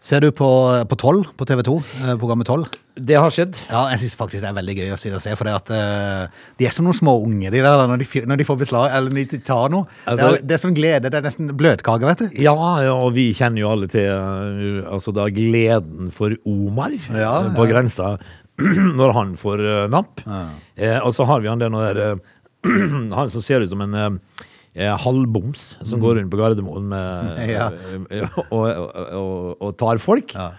Ser 0.00 0.22
du 0.24 0.30
på, 0.32 0.46
på 0.88 0.96
12 0.96 1.18
på 1.36 1.46
TV 1.50 1.60
2, 1.66 1.74
eh, 1.98 2.12
programmet 2.16 2.48
12? 2.48 2.62
Det 3.10 3.18
har 3.20 3.34
skjedd. 3.34 3.58
Ja, 3.68 3.82
jeg 3.92 4.00
syns 4.00 4.14
faktisk 4.16 4.40
det 4.40 4.48
er 4.48 4.56
veldig 4.56 4.76
gøy 4.78 4.94
å 4.94 4.96
si 4.96 5.10
det 5.12 5.18
og 5.18 5.24
se, 5.26 5.34
for 5.36 5.50
det 5.50 5.52
at 5.58 5.74
eh, 5.76 6.46
de 6.56 6.70
er 6.70 6.72
som 6.72 6.88
noen 6.88 6.96
små 6.96 7.18
unger, 7.26 7.52
de 7.52 7.60
der, 7.66 7.84
når 7.90 8.00
de, 8.00 8.08
når 8.24 8.40
de 8.40 8.48
får 8.48 8.60
beslag, 8.62 8.88
eller 8.96 9.12
når 9.12 9.28
de 9.34 9.42
tar 9.50 9.68
noe. 9.74 9.84
det, 9.90 10.14
Altså- 10.14 10.30
er, 10.30 10.40
det 10.48 10.56
er 10.56 10.64
som 10.64 10.74
glede, 10.80 11.12
det 11.12 11.20
er 11.20 11.28
nesten 11.28 11.52
bløtkake, 11.60 12.08
vet 12.08 12.24
du. 12.24 12.40
Ja, 12.46 12.56
og 12.94 13.12
vi 13.18 13.26
kjenner 13.36 13.66
jo 13.66 13.74
alle 13.74 13.92
til 13.92 14.08
uh, 14.08 14.80
altså 14.96 15.12
da 15.20 15.28
gleden 15.28 16.08
for 16.08 16.32
Omar 16.48 16.96
Ja, 17.10 17.34
uh, 17.50 17.52
på 17.52 17.68
ja. 17.68 17.74
grensa 17.74 18.14
når 19.02 19.16
han 19.20 19.36
får 19.44 19.68
uh, 19.68 19.84
napp. 19.92 20.24
Eh, 20.24 20.96
og 21.02 21.12
så 21.12 21.28
har 21.28 21.44
vi 21.44 21.52
han 21.52 21.60
der 21.60 21.76
når 21.76 22.04
uh, 22.16 22.36
han 23.20 23.28
som 23.28 23.44
ser 23.44 23.60
ut 23.60 23.76
som 23.76 23.84
en 23.84 24.00
uh, 24.00 24.06
eh, 24.08 24.46
halvboms 24.76 25.62
som 25.86 26.02
går 26.02 26.20
rundt 26.20 26.32
på 26.32 26.40
Gardermoen 26.40 26.90
med, 26.92 27.40
Ja. 27.56 27.70
uh, 27.72 28.42
og, 28.50 28.66
og, 28.66 28.98
og, 29.20 29.56
og 29.68 29.76
tar 29.80 30.00
folk. 30.02 30.34
Ja. 30.36 30.50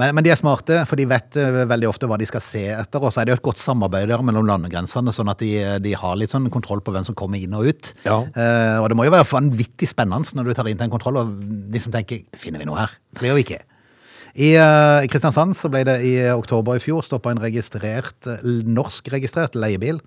Men, 0.00 0.14
men 0.16 0.24
de 0.24 0.30
er 0.32 0.38
smarte, 0.38 0.78
for 0.88 0.96
de 0.96 1.04
vet 1.10 1.36
eh, 1.36 1.56
veldig 1.68 1.88
ofte 1.90 2.08
hva 2.08 2.16
de 2.16 2.24
skal 2.28 2.40
se 2.40 2.62
etter. 2.72 3.02
Og 3.04 3.10
så 3.12 3.20
er 3.20 3.26
det 3.28 3.34
jo 3.34 3.38
et 3.40 3.44
godt 3.50 3.60
samarbeid 3.60 4.08
der 4.08 4.22
mellom 4.24 4.46
landegrensene, 4.48 5.12
sånn 5.12 5.28
at 5.32 5.42
de, 5.42 5.50
de 5.82 5.92
har 5.98 6.14
litt 6.16 6.32
sånn 6.32 6.46
kontroll 6.54 6.80
på 6.86 6.94
hvem 6.94 7.04
som 7.04 7.16
kommer 7.18 7.42
inn 7.42 7.56
og 7.58 7.68
ut. 7.68 7.90
Ja. 8.06 8.20
Eh, 8.22 8.78
og 8.80 8.86
det 8.88 8.96
må 8.96 9.04
jo 9.04 9.12
være 9.12 9.28
vanvittig 9.28 9.90
spennende 9.90 10.38
når 10.38 10.48
du 10.48 10.54
tar 10.56 10.70
inn 10.70 10.78
til 10.80 10.88
en 10.88 10.94
kontroll, 10.94 11.20
og 11.20 11.34
de 11.74 11.82
som 11.82 11.92
tenker 11.92 12.22
finner 12.38 12.62
vi 12.62 12.70
noe 12.70 12.80
her? 12.80 12.94
Det 13.18 13.28
gjør 13.28 13.36
vi 13.40 13.44
ikke. 13.48 13.60
I 14.38 14.52
eh, 14.54 15.06
Kristiansand 15.10 15.56
så 15.58 15.70
ble 15.72 15.82
det 15.88 15.96
i 16.06 16.12
oktober 16.30 16.76
i 16.78 16.82
fjor 16.82 17.02
stoppa 17.06 17.32
en 17.32 17.40
registrert, 17.42 18.18
eh, 18.30 18.44
norskregistrert 18.66 19.56
leiebil 19.58 19.98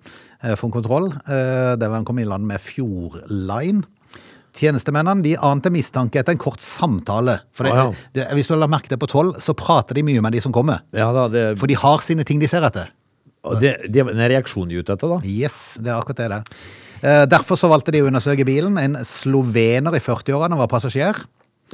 eh, 0.44 0.54
for 0.56 0.70
en 0.70 0.76
kontroll. 0.78 1.10
Eh, 1.28 1.74
der 1.80 1.92
han 1.96 2.06
kom 2.08 2.20
i 2.24 2.28
land 2.28 2.48
med 2.48 2.62
Fjordline. 2.64 3.84
Tjenestemennene 4.54 5.24
de 5.26 5.34
ante 5.42 5.72
mistanke 5.74 6.20
etter 6.22 6.36
en 6.36 6.42
kort 6.42 6.62
samtale. 6.62 7.40
For 7.58 7.66
det, 7.66 7.74
Ah, 7.74 7.90
ja. 7.90 8.10
det, 8.14 8.28
hvis 8.38 8.52
du 8.52 8.56
la 8.56 8.68
merke 8.70 8.92
til 8.92 9.00
på 9.02 9.10
tolv, 9.10 9.40
så 9.42 9.56
prater 9.58 9.98
de 9.98 10.04
mye 10.06 10.22
med 10.22 10.36
de 10.38 10.42
som 10.46 10.54
kommer. 10.54 10.84
Ja, 10.94 11.10
da, 11.16 11.28
det, 11.34 11.46
For 11.58 11.68
de 11.68 11.74
har 11.82 12.04
sine 12.06 12.24
ting 12.24 12.40
de 12.40 12.48
ser 12.52 12.62
etter. 12.68 12.92
det, 13.60 13.74
det 13.92 14.00
er 14.04 14.12
en 14.14 14.22
reaksjon 14.30 14.70
de 14.70 14.78
er 14.78 14.86
ute 14.86 14.94
etter, 14.94 15.10
da. 15.10 15.18
Yes, 15.26 15.78
det 15.82 15.90
er 15.92 16.00
akkurat 16.00 16.22
det 16.24 16.30
det 16.38 16.44
Eh, 17.04 17.26
Derfor 17.28 17.58
så 17.60 17.68
valgte 17.68 17.92
de 17.92 18.00
å 18.00 18.06
undersøke 18.08 18.46
bilen. 18.48 18.78
En 18.80 18.94
slovener 19.04 19.92
i 19.98 20.00
40-årene 20.00 20.56
var 20.56 20.70
passasjer. 20.72 21.18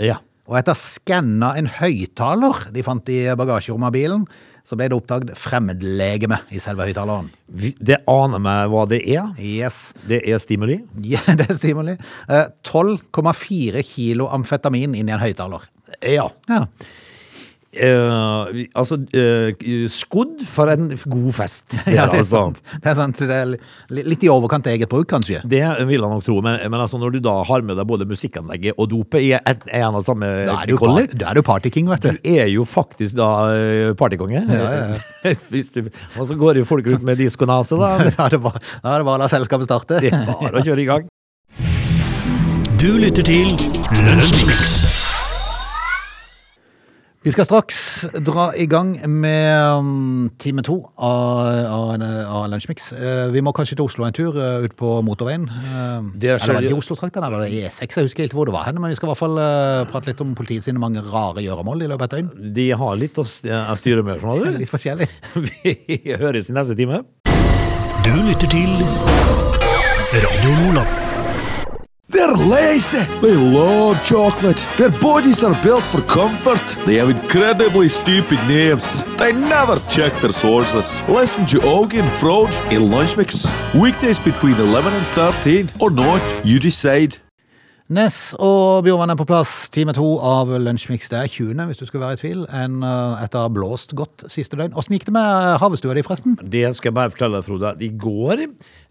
Ja. 0.02 0.16
Og 0.50 0.58
etter 0.58 0.74
å 0.74 0.82
skanna 0.82 1.52
en 1.60 1.68
høyttaler 1.70 2.64
de 2.74 2.84
fant 2.86 3.12
i 3.14 3.20
bagasjerommet 3.38 3.92
av 3.92 3.94
bilen, 3.94 4.24
så 4.66 4.78
ble 4.78 4.88
det 4.90 4.98
oppdaget 4.98 5.38
fremmedlegeme 5.38 6.40
i 6.54 6.62
selve 6.62 6.88
høyttaleren. 6.90 7.30
Det 7.50 8.00
aner 8.10 8.42
meg 8.42 8.70
hva 8.74 8.86
det 8.90 9.00
er. 9.06 9.30
Yes. 9.42 9.92
Det 10.10 10.24
er 10.26 10.42
stimuli. 10.42 10.80
Ja, 11.06 11.22
det 11.40 11.52
er 11.52 11.58
stimuli. 11.58 11.96
Eh, 12.30 12.50
12,4 12.66 13.86
kilo 13.86 14.30
amfetamin 14.34 14.98
inni 14.98 15.14
i 15.14 15.18
en 15.18 15.22
høyttaler. 15.22 15.70
Ja. 16.06 16.28
Ja. 16.50 16.66
Eh, 17.70 18.64
altså, 18.74 18.98
uh, 18.98 19.50
skodd 19.94 20.42
for 20.50 20.72
en 20.74 20.90
god 20.90 21.34
fest. 21.38 21.66
Ja, 21.90 22.08
det 22.10 22.20
er 22.20 22.24
altså. 22.24 22.42
sant. 22.48 22.62
Det 22.82 22.90
er 22.90 22.96
sant. 22.98 23.20
Det 23.30 23.36
er 23.36 24.04
litt 24.10 24.24
i 24.26 24.30
overkant 24.32 24.66
eget 24.72 24.90
bruk, 24.90 25.08
kanskje. 25.10 25.42
Det 25.50 25.62
vil 25.86 26.00
jeg 26.00 26.02
nok 26.02 26.26
tro, 26.26 26.40
men, 26.46 26.58
men 26.66 26.82
altså 26.82 27.00
når 27.02 27.18
du 27.18 27.20
da 27.26 27.36
har 27.46 27.66
med 27.66 27.78
deg 27.78 27.88
både 27.90 28.08
musikkanlegget 28.10 28.80
og 28.80 28.90
dopet 28.94 29.26
i 29.26 29.32
en, 29.38 29.60
og 29.90 30.00
av 30.00 30.06
samme 30.08 30.30
Da 30.50 30.58
er 30.64 30.72
du, 30.72 30.78
par, 30.82 31.02
da 31.14 31.32
er 31.32 31.40
du 31.40 31.44
partyking, 31.46 31.90
vet 31.92 32.06
du. 32.06 32.18
du 32.18 32.30
er 32.32 32.50
jo 32.52 32.66
faktisk 32.68 33.18
da 33.20 33.30
eh, 33.54 33.94
partykonge. 34.00 34.46
Og 36.20 36.26
så 36.28 36.36
går 36.40 36.62
jo 36.62 36.68
folk 36.68 36.88
rundt 36.88 37.06
med 37.06 37.20
diskonase, 37.20 37.78
da. 37.80 37.96
Da 38.20 38.26
er 38.28 38.36
det 38.36 38.42
bare, 38.44 38.62
da 38.84 38.96
er 38.96 39.04
det 39.04 39.10
bare 39.10 39.20
å 39.20 39.24
la 39.24 39.30
selskapet 39.32 39.70
starte. 39.70 40.00
Det 40.04 40.14
er 40.14 40.26
bare 40.30 40.62
å 40.62 40.66
kjøre 40.66 40.86
i 40.86 40.88
gang. 40.90 41.10
Du 42.80 42.90
lytter 42.96 43.26
til 43.28 43.54
Lunsjmix. 43.92 44.99
Vi 47.20 47.34
skal 47.36 47.44
straks 47.44 47.80
dra 48.24 48.46
i 48.56 48.64
gang 48.72 48.94
med 49.12 49.76
um, 49.76 50.30
time 50.40 50.64
to 50.64 50.78
av, 50.96 51.50
av, 51.68 51.90
av 52.00 52.46
Lunsjmix. 52.48 52.94
Eh, 52.96 53.26
vi 53.34 53.42
må 53.44 53.52
kanskje 53.52 53.76
til 53.76 53.90
Oslo 53.90 54.06
en 54.08 54.16
tur, 54.16 54.38
uh, 54.40 54.64
ut 54.64 54.76
på 54.80 54.94
motorveien. 55.04 55.44
Uh, 55.52 56.08
Det 56.16 56.32
er 56.32 56.40
eller 56.40 56.56
var 56.56 56.64
det 56.64 56.72
i 56.72 56.78
Oslo-traktene, 56.78 57.28
eller 57.28 57.44
E6? 57.52 57.98
Jeg 58.00 58.08
husker 58.08 58.30
ikke 58.30 58.40
hvor 58.40 58.48
det 58.48 58.56
var 58.56 58.70
hen, 58.70 58.80
men 58.80 58.94
vi 58.94 58.96
skal 58.96 59.10
i 59.10 59.12
hvert 59.12 59.20
fall 59.20 59.36
prate 59.92 60.14
litt 60.14 60.24
om 60.24 60.32
politiet 60.40 60.64
sine 60.70 60.80
mange 60.80 61.04
rare 61.12 61.44
gjøremål 61.44 61.84
i 61.84 61.92
løpet 61.92 62.08
av 62.08 62.08
et 62.08 62.16
døgn. 62.16 62.54
De 62.56 62.70
har 62.86 62.96
litt 63.04 63.20
å 63.20 63.28
å 63.28 63.76
styre 63.84 64.08
med, 64.08 64.24
skjønner 64.24 64.56
du. 64.56 64.62
Litt 64.64 64.72
forskjellig. 64.72 65.12
Vi 65.50 66.16
høres 66.24 66.48
i 66.48 66.56
neste 66.56 66.80
time. 66.80 67.04
Du 68.08 68.16
lytter 68.16 68.48
til 68.48 68.72
Radio 70.24 70.56
Nordland. 70.64 71.09
They're 72.12 72.34
lazy. 72.34 73.04
They 73.22 73.36
love 73.36 74.04
chocolate. 74.04 74.58
Their 74.78 74.90
bodies 74.90 75.44
are 75.44 75.54
built 75.62 75.84
for 75.84 76.02
comfort. 76.02 76.66
They 76.88 76.96
have 76.96 77.10
incredibly 77.12 77.88
stupid 77.88 78.40
names. 78.48 79.04
They 79.18 79.32
never 79.32 79.78
check 79.90 80.14
their 80.20 80.32
sources. 80.32 81.04
Listen 81.08 81.46
to 81.46 81.58
Augie 81.60 82.00
and 82.00 82.12
Frode 82.14 82.54
in 82.72 82.90
Lunch 82.90 83.16
Mix. 83.16 83.46
Weekdays 83.76 84.18
between 84.18 84.56
11 84.56 84.92
and 84.92 85.06
13 85.08 85.70
or 85.80 85.92
not, 85.92 86.22
you 86.44 86.60
decide. 86.60 87.20
Ness 87.90 88.36
og 88.38 88.84
Bjørvann 88.86 89.10
er 89.10 89.18
på 89.18 89.26
plass. 89.26 89.70
Time 89.74 89.94
to 89.98 90.08
av 90.22 90.50
Lunsjmix. 90.62 91.08
Det 91.10 91.18
er 91.18 91.30
20., 91.30 91.62
hvis 91.66 91.78
du 91.78 91.88
skulle 91.88 92.06
være 92.06 92.18
i 92.18 92.22
tvil, 92.22 92.44
enn 92.54 92.84
uh, 92.86 93.18
etter 93.22 93.42
å 93.42 93.48
ha 93.48 93.54
blåst 93.54 93.96
godt 93.98 94.28
siste 94.30 94.58
døgn. 94.60 94.76
Åssen 94.78 94.94
gikk 94.94 95.08
det 95.08 95.14
med 95.16 95.56
havestua 95.62 95.94
di, 95.98 96.04
forresten? 96.06 96.38
Det 96.42 96.68
skal 96.78 96.92
jeg 96.92 96.98
bare 97.00 97.14
fortelle 97.14 97.40
deg, 97.40 97.48
Frode. 97.48 97.72
I 97.82 97.90
går, 98.06 98.44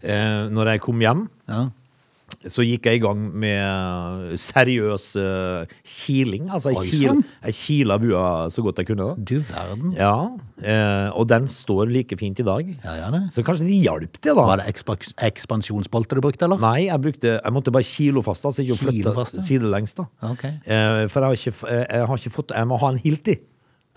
eh, 0.03 0.47
når 0.51 0.73
jeg 0.73 0.83
kom 0.87 1.03
hjem 1.03 1.27
Ja. 1.47 1.69
Så 2.47 2.63
gikk 2.63 2.87
jeg 2.87 2.99
i 2.99 3.03
gang 3.03 3.19
med 3.35 4.35
seriøs 4.39 5.07
uh, 5.19 5.67
kiling. 5.83 6.45
Altså, 6.47 6.71
jeg, 6.71 6.93
kil, 6.93 7.23
jeg 7.43 7.57
kila 7.57 7.97
bua 7.99 8.29
så 8.53 8.63
godt 8.63 8.79
jeg 8.79 8.87
kunne. 8.91 9.09
da. 9.11 9.25
Du 9.27 9.41
verden. 9.49 9.93
Ja, 9.97 10.13
eh, 10.63 11.09
og 11.11 11.27
den 11.31 11.49
står 11.51 11.91
like 11.91 12.17
fint 12.19 12.39
i 12.39 12.45
dag. 12.47 12.69
Ja, 12.85 12.95
ja, 13.01 13.09
det. 13.11 13.25
Så 13.35 13.43
kanskje 13.43 13.67
det 13.67 13.81
hjalp 13.83 14.19
det, 14.21 14.31
da. 14.31 14.39
Var 14.39 14.63
det 14.63 14.69
ekspans 14.71 15.11
ekspansjonsbolte 15.29 16.15
du 16.17 16.23
brukte, 16.23 16.47
eller? 16.47 16.61
Nei, 16.63 16.87
jeg, 16.87 17.01
brukte, 17.03 17.35
jeg 17.37 17.55
måtte 17.55 17.75
bare 17.75 17.87
kilofast, 17.87 18.47
altså 18.47 18.63
ikke 18.63 18.79
flytte 18.85 19.43
sidelengs. 19.43 19.97
da. 19.99 20.07
Okay. 20.31 20.55
Eh, 20.63 21.05
for 21.11 21.19
jeg 21.19 21.27
har, 21.27 21.39
ikke, 21.43 21.55
eh, 21.73 21.85
jeg 21.89 22.09
har 22.11 22.23
ikke 22.23 22.35
fått 22.39 22.55
Jeg 22.55 22.69
må 22.69 22.79
ha 22.79 22.93
en 22.93 23.01
hilti. 23.03 23.39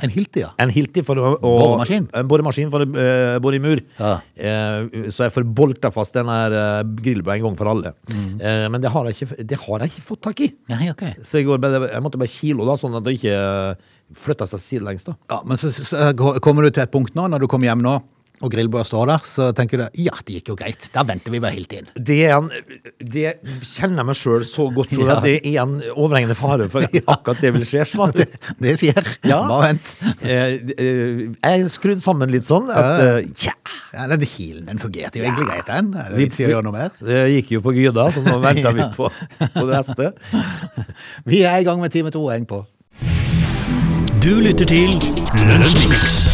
En 0.02 0.10
Hilti, 0.12 0.42
ja. 0.42 0.50
En 0.62 0.72
hilti 0.72 1.04
for 1.06 1.20
å, 1.20 1.34
å 1.38 1.52
Boremaskin? 1.60 2.08
En 2.18 2.28
boremaskin 2.30 2.70
for 2.72 2.84
å 2.84 2.88
uh, 2.90 3.36
bore 3.42 3.58
i 3.58 3.62
mur. 3.62 3.82
Ja. 3.98 4.16
Uh, 4.34 5.08
så 5.14 5.28
jeg 5.28 5.34
får 5.36 5.46
bolta 5.54 5.92
fast 5.94 6.16
den 6.18 6.30
her 6.32 6.56
uh, 6.56 6.82
grillbua 6.82 7.36
en 7.36 7.46
gang 7.46 7.58
for 7.58 7.70
alle. 7.70 7.94
Mm. 8.10 8.28
Uh, 8.42 8.66
men 8.74 8.82
det 8.82 8.92
har, 8.92 9.08
jeg 9.08 9.18
ikke, 9.20 9.46
det 9.52 9.60
har 9.62 9.84
jeg 9.84 9.94
ikke 9.94 10.06
fått 10.10 10.24
tak 10.26 10.42
i. 10.44 10.50
Nei, 10.72 10.90
ok. 10.92 11.06
Så 11.22 11.40
jeg, 11.40 11.48
går 11.50 11.62
bare, 11.62 11.84
jeg 11.92 12.04
måtte 12.04 12.20
bare 12.20 12.34
kilo, 12.34 12.66
da, 12.68 12.78
sånn 12.80 12.98
at 12.98 13.06
det 13.06 13.16
ikke 13.20 13.36
flytta 14.18 14.48
seg 14.50 14.60
sidelengs. 14.60 15.06
da. 15.06 15.14
Ja, 15.30 15.40
men 15.48 15.60
så, 15.60 15.70
så, 15.72 15.86
så 15.88 16.10
kommer 16.44 16.66
du 16.66 16.72
til 16.72 16.84
et 16.84 16.92
punkt 16.92 17.14
nå, 17.18 17.28
når 17.30 17.44
du 17.44 17.48
kommer 17.50 17.70
hjem 17.70 17.84
nå, 17.84 17.94
og 18.42 18.50
grillbua 18.52 18.82
står 18.86 19.10
der, 19.12 19.26
så 19.28 19.48
tenker 19.56 19.82
du 19.82 20.02
ja, 20.02 20.14
det 20.26 20.38
gikk 20.38 20.52
jo 20.52 20.56
greit. 20.58 20.88
Da 20.94 21.04
venter 21.06 21.32
vi 21.34 21.40
bare 21.42 21.54
helt 21.54 21.72
inn. 21.76 21.88
Det, 21.94 22.18
er 22.26 22.36
en, 22.36 22.50
det 22.98 23.36
kjenner 23.68 24.02
jeg 24.02 24.08
meg 24.10 24.18
sjøl 24.18 24.46
så 24.48 24.68
godt 24.74 24.94
Jeg 24.94 25.06
Ja. 25.12 25.18
det 25.22 25.34
er 25.44 25.58
en 25.62 25.74
overhengende 25.92 26.36
fare 26.38 26.68
for 26.72 26.84
at 26.86 26.96
akkurat 27.06 27.42
det 27.42 27.52
vil 27.56 27.66
skje. 27.68 27.86
Sånn. 27.92 28.14
Det, 28.16 28.28
det 28.62 28.76
skjer. 28.80 29.10
Ja. 29.28 29.42
Bare 29.50 29.72
vent. 29.72 29.94
Eh, 30.24 30.56
eh, 30.74 31.22
jeg 31.28 31.66
er 31.66 31.70
skrudd 31.72 32.02
sammen 32.02 32.32
litt 32.32 32.48
sånn 32.48 32.70
at 32.72 33.26
ja. 33.44 33.54
Ja, 33.92 34.06
den 34.10 34.24
kilen 34.26 34.66
den 34.68 34.80
fungerte 34.82 35.20
jo 35.20 35.26
egentlig 35.26 35.48
greit, 35.50 35.68
den. 35.68 35.92
Det 35.92 36.18
vits 36.18 36.40
i 36.40 36.46
gjøre 36.48 36.64
noe 36.66 36.74
mer? 36.76 36.94
det 37.04 37.22
gikk 37.36 37.56
jo 37.58 37.62
på 37.64 37.74
Gyda, 37.76 38.08
så 38.14 38.22
nå 38.24 38.38
venter 38.42 38.74
vi 38.76 38.86
på, 38.96 39.10
på 39.52 39.66
det 39.68 39.72
neste. 39.72 40.12
Vi 41.28 41.42
er 41.46 41.60
i 41.60 41.68
gang 41.68 41.82
med 41.82 41.92
time 41.94 42.12
to, 42.14 42.24
heng 42.32 42.48
på. 42.48 42.64
Du 44.22 44.32
lytter 44.40 44.64
til 44.64 44.96
Lunsjmix. 45.34 46.31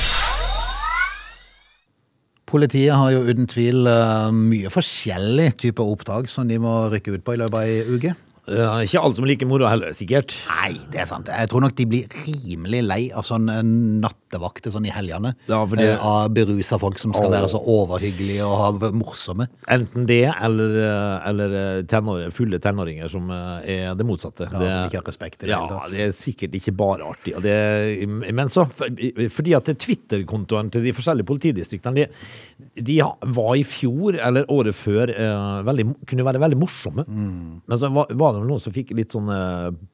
Politiet 2.48 2.94
har 2.96 3.10
jo 3.12 3.26
uten 3.28 3.48
tvil 3.50 3.84
eh, 3.90 4.30
mye 4.32 4.70
forskjellig 4.72 5.50
type 5.60 5.84
oppdrag 5.84 6.30
som 6.32 6.48
de 6.48 6.56
må 6.62 6.86
rykke 6.94 7.18
ut 7.18 7.24
på 7.26 7.36
i 7.36 7.40
løpet 7.42 7.58
av 7.58 7.66
ei 7.68 7.82
uke. 7.84 8.14
Eh, 8.48 8.82
ikke 8.86 9.00
alle 9.02 9.16
som 9.16 9.26
liker 9.28 9.48
moro 9.48 9.68
heller, 9.68 9.92
sikkert. 9.96 10.32
Nei, 10.48 10.72
det 10.92 11.02
er 11.02 11.08
sant. 11.08 11.28
Jeg 11.28 11.50
tror 11.50 11.62
nok 11.64 11.74
de 11.76 11.86
blir 11.88 12.14
rimelig 12.24 12.80
lei 12.86 13.00
av 13.12 13.26
sånn 13.26 13.48
eh, 13.52 13.60
nattevakter 13.64 14.72
sånn 14.72 14.86
i 14.88 14.92
helgene. 14.94 15.34
Ja, 15.50 15.60
for 15.66 15.76
det- 15.76 15.90
eh, 15.92 16.06
Av 16.08 16.30
berusa 16.32 16.78
folk 16.80 16.98
som 16.98 17.12
skal 17.12 17.28
oh. 17.28 17.34
være 17.34 17.48
så 17.52 17.60
overhyggelige 17.60 18.46
og 18.46 18.86
morsomme. 18.96 19.48
Enten 19.68 20.06
det, 20.06 20.32
eller, 20.40 20.76
eh, 20.84 21.28
eller 21.28 21.56
eh, 21.60 21.82
tenår, 21.90 22.30
fulle 22.32 22.58
tenåringer 22.58 23.10
som 23.12 23.28
er 23.30 23.94
det 23.94 24.06
motsatte. 24.06 24.48
Ja, 24.48 24.58
som 24.58 24.88
ikke 24.88 25.02
har 25.02 25.08
respekt 25.10 25.42
i 25.42 25.46
det 25.46 25.52
ja, 25.52 25.60
hele 25.66 25.80
tatt. 25.80 25.92
det 25.92 26.00
er 26.06 26.16
sikkert 26.16 26.54
ikke 26.54 26.76
bare 26.76 27.08
artig. 27.08 27.34
Det, 27.42 28.08
men 28.08 28.48
så, 28.48 28.64
fordi 28.68 29.54
at 29.58 29.68
Twitter-kontoene 29.78 30.72
til 30.72 30.86
de 30.86 30.94
forskjellige 30.96 31.28
politidistriktene, 31.28 32.06
de, 32.06 32.82
de 32.82 32.98
var 33.34 33.54
i 33.58 33.64
fjor 33.66 34.16
eller 34.16 34.48
året 34.48 34.76
før 34.76 35.12
veldig, 35.66 35.86
kunne 36.08 36.24
være 36.24 36.40
veldig 36.42 36.58
morsomme. 36.58 37.04
Mm. 37.04 37.60
Men 37.68 37.80
så 37.80 37.90
var, 37.92 38.37
var 38.38 38.46
det 38.46 38.52
noen 38.54 38.62
som 38.64 38.74
fikk 38.74 38.94
litt 38.98 39.14
sånn 39.16 39.28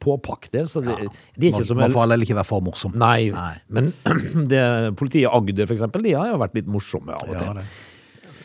påpakk 0.04 0.50
der, 0.54 0.68
så 0.70 0.82
det, 0.84 0.94
de 1.36 1.48
er 1.48 1.56
Må, 1.56 1.62
ikke 1.62 1.68
så 1.70 1.76
mye. 1.78 1.86
man 1.88 1.96
får 1.96 2.04
heller 2.06 2.26
ikke 2.28 2.38
være 2.40 2.50
for 2.50 2.64
morsom. 2.68 2.94
Nei, 3.00 3.30
Nei. 3.34 3.54
men 3.74 3.90
det, 4.52 4.62
politiet 5.00 5.24
i 5.26 5.32
Agder 5.32 5.66
for 5.70 5.76
eksempel, 5.78 6.04
de 6.06 6.14
har 6.18 6.30
jo 6.34 6.38
vært 6.44 6.54
litt 6.60 6.70
morsomme 6.70 7.16
av 7.16 7.26
og 7.28 7.34
til. 7.40 7.50
Ja, 7.50 7.66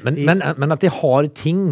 Men, 0.08 0.16
men, 0.26 0.42
men 0.58 0.72
at 0.72 0.80
de 0.80 0.88
har 0.96 1.26
ting 1.36 1.64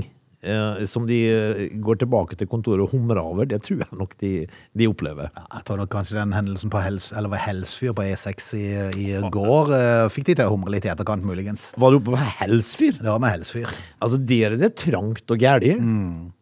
eh, 0.43 0.81
som 0.91 1.05
de 1.07 1.15
eh, 1.31 1.61
går 1.79 2.01
tilbake 2.01 2.35
til 2.35 2.49
kontoret 2.51 2.83
og 2.83 2.91
humrer 2.91 3.21
over, 3.23 3.47
det 3.47 3.61
tror 3.63 3.85
jeg 3.85 3.95
nok 4.01 4.17
de, 4.19 4.31
de 4.75 4.87
opplever. 4.91 5.29
Ja, 5.31 5.45
Jeg 5.61 5.67
tror 5.69 5.79
nok 5.79 5.91
kanskje 5.95 6.17
den 6.19 6.35
hendelsen 6.35 6.69
på 6.73 6.81
Hels, 6.83 7.07
eller 7.15 7.31
var 7.31 7.39
Helsfyr 7.45 7.95
på 7.95 8.03
E6 8.03 8.49
i, 8.59 8.65
i 8.99 9.07
går 9.31 9.71
eh, 9.77 10.05
fikk 10.11 10.27
de 10.33 10.35
til 10.41 10.49
å 10.49 10.57
humre 10.57 10.75
litt 10.75 10.85
i 10.89 10.91
etterkant, 10.91 11.23
muligens. 11.23 11.69
Var 11.79 11.95
du 11.95 12.01
oppe 12.01 12.17
på 12.17 12.25
Helsfyr? 12.41 12.99
Det 12.99 13.07
var 13.13 13.23
med 13.23 13.37
Helsfyr. 13.37 13.71
Altså, 14.03 14.19
der 14.33 14.57
er 14.57 14.59
det 14.65 14.73
trangt 14.83 15.31
og 15.31 15.39
gærlig. 15.47 15.77
Mm. 15.79 16.33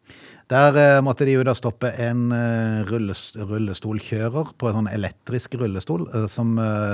Der 0.46 0.76
eh, 0.78 1.00
måtte 1.02 1.26
de 1.26 1.32
jo 1.34 1.42
da 1.42 1.56
stoppe 1.58 1.88
en 1.98 2.28
eh, 2.30 2.84
rullest, 2.86 3.34
rullestolkjører 3.34 4.52
på 4.54 4.68
en 4.68 4.76
sånn 4.76 4.88
elektrisk 4.92 5.56
rullestol 5.58 6.04
eh, 6.14 6.28
som 6.30 6.52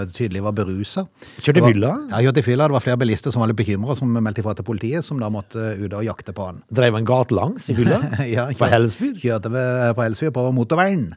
tydelig 0.09 0.41
var 0.47 0.55
berusa. 0.57 1.05
Kjørte 1.37 1.61
i 1.61 1.67
fylla? 1.67 1.91
Ja, 2.09 2.23
kjørte 2.25 2.41
i 2.41 2.47
fylla. 2.47 2.69
Det 2.71 2.77
var 2.79 2.85
flere 2.87 3.01
bilister 3.03 3.35
som 3.35 3.43
var 3.45 3.51
litt 3.51 3.59
bekymra, 3.59 3.97
som 3.99 4.09
meldte 4.17 4.41
ifra 4.41 4.55
til 4.57 4.65
politiet, 4.65 5.05
som 5.05 5.21
da 5.21 5.29
måtte 5.33 5.75
ut 5.77 5.93
og 5.93 6.07
jakte 6.07 6.33
på 6.37 6.47
han. 6.49 6.63
Dreiv 6.73 6.97
en 6.97 7.09
gatelangs 7.09 7.69
i 7.69 7.77
fylla? 7.77 8.01
Ja, 8.33 8.47
på 8.57 8.69
Helsfyr? 8.71 9.13
Kjørte 9.21 9.53
ved, 9.53 9.93
på 9.99 10.07
Helsfyr 10.07 10.33
på 10.33 10.47
motorveien. 10.57 11.11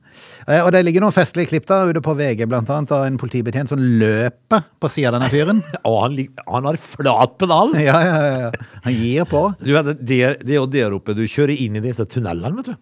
Og 0.57 0.69
det 0.75 0.81
ligger 0.83 1.05
noen 1.05 1.15
festlige 1.15 1.53
klipp 1.53 1.69
der 1.69 1.93
ute 1.93 2.03
på 2.03 2.17
VG, 2.17 2.43
blant 2.51 2.67
annet, 2.73 2.91
av 2.91 3.05
en 3.07 3.19
politibetjent 3.21 3.71
som 3.71 3.79
løper 3.79 4.65
på 4.81 4.91
sida 4.91 5.13
av 5.13 5.19
denne 5.19 5.31
fyren. 5.31 5.63
Og 5.87 6.01
han, 6.01 6.19
han 6.49 6.67
har 6.67 6.81
flat 6.81 7.39
pedal! 7.39 7.75
Ja, 7.79 7.95
ja, 8.03 8.19
ja, 8.19 8.37
ja. 8.49 8.79
Han 8.89 8.99
gir 8.99 9.29
på. 9.29 9.45
Du 9.61 9.71
det, 9.71 10.19
det 10.41 10.51
er 10.51 10.57
jo 10.57 10.67
der 10.69 10.97
oppe 10.97 11.15
du 11.15 11.23
kjører 11.23 11.55
inn 11.55 11.79
i 11.79 11.83
disse 11.85 12.03
tunnelene, 12.03 12.24
vet 12.25 12.65
du. 12.65 12.75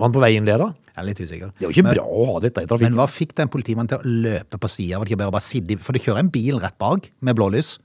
Var 0.00 0.06
han 0.06 0.12
på 0.14 0.20
vei 0.22 0.30
inn 0.36 0.46
der, 0.48 0.58
da? 0.58 0.68
Jeg 0.90 1.02
er 1.02 1.06
litt 1.06 1.20
usikker. 1.20 1.50
Det 1.58 1.64
er 1.66 1.68
jo 1.68 1.74
ikke 1.74 1.84
Men- 1.84 1.94
bra 1.94 2.04
å 2.04 2.26
ha 2.32 2.40
dette 2.40 2.58
i 2.58 2.60
Men 2.62 2.68
trafikken. 2.68 2.94
hva 2.96 3.06
fikk 3.08 3.34
den 3.34 3.48
politimannen 3.48 3.88
til 3.88 3.98
å 3.98 4.02
løpe 4.04 4.58
på 4.58 4.68
sida? 4.70 4.98
Var 4.98 5.04
det 5.04 5.10
ikke 5.12 5.18
bare 5.18 5.28
å 5.32 5.36
bare 5.36 5.42
sitte 5.48 5.70
i 5.72 5.76
For 5.76 5.92
det 5.92 6.02
kjører 6.02 6.18
en 6.18 6.28
bil 6.30 6.58
rett 6.58 6.78
bak 6.78 7.10
med 7.20 7.36
blålys. 7.36 7.78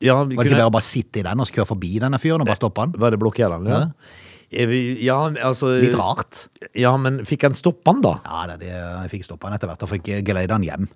Ja, 0.00 0.24
vi 0.24 0.34
Var 0.36 0.44
det 0.44 0.50
ikke 0.50 0.56
kunne 0.56 0.62
bare 0.66 0.70
å 0.70 0.72
bare 0.72 0.82
sitte 0.82 1.16
i 1.20 1.22
den 1.22 1.40
og 1.40 1.46
så 1.46 1.52
kjøre 1.54 1.66
forbi 1.68 1.98
denne 2.00 2.18
fyren 2.18 2.40
og 2.40 2.46
bare 2.46 2.56
stoppe 2.60 2.78
han? 2.80 2.92
være 2.92 3.16
blokkerende. 3.18 3.68
Ja. 3.70 3.90
Eh, 4.52 4.66
vi- 4.66 4.98
Ja, 5.04 5.30
altså 5.30 5.80
Litt 5.80 5.94
rart. 5.94 6.48
Ja, 6.74 6.96
men 6.96 7.20
fikk 7.24 7.42
han 7.42 7.52
stoppe 7.54 7.86
han, 7.86 8.02
da? 8.02 8.20
Ja, 8.24 8.46
det, 8.48 8.60
det, 8.60 8.68
jeg 8.68 9.10
fikk 9.10 9.24
stoppe 9.24 9.44
han 9.48 9.54
etter 9.54 9.68
hvert 9.68 9.82
og 9.82 9.88
fikk 9.88 10.24
geleide 10.24 10.50
han 10.50 10.62
hjem. 10.62 10.88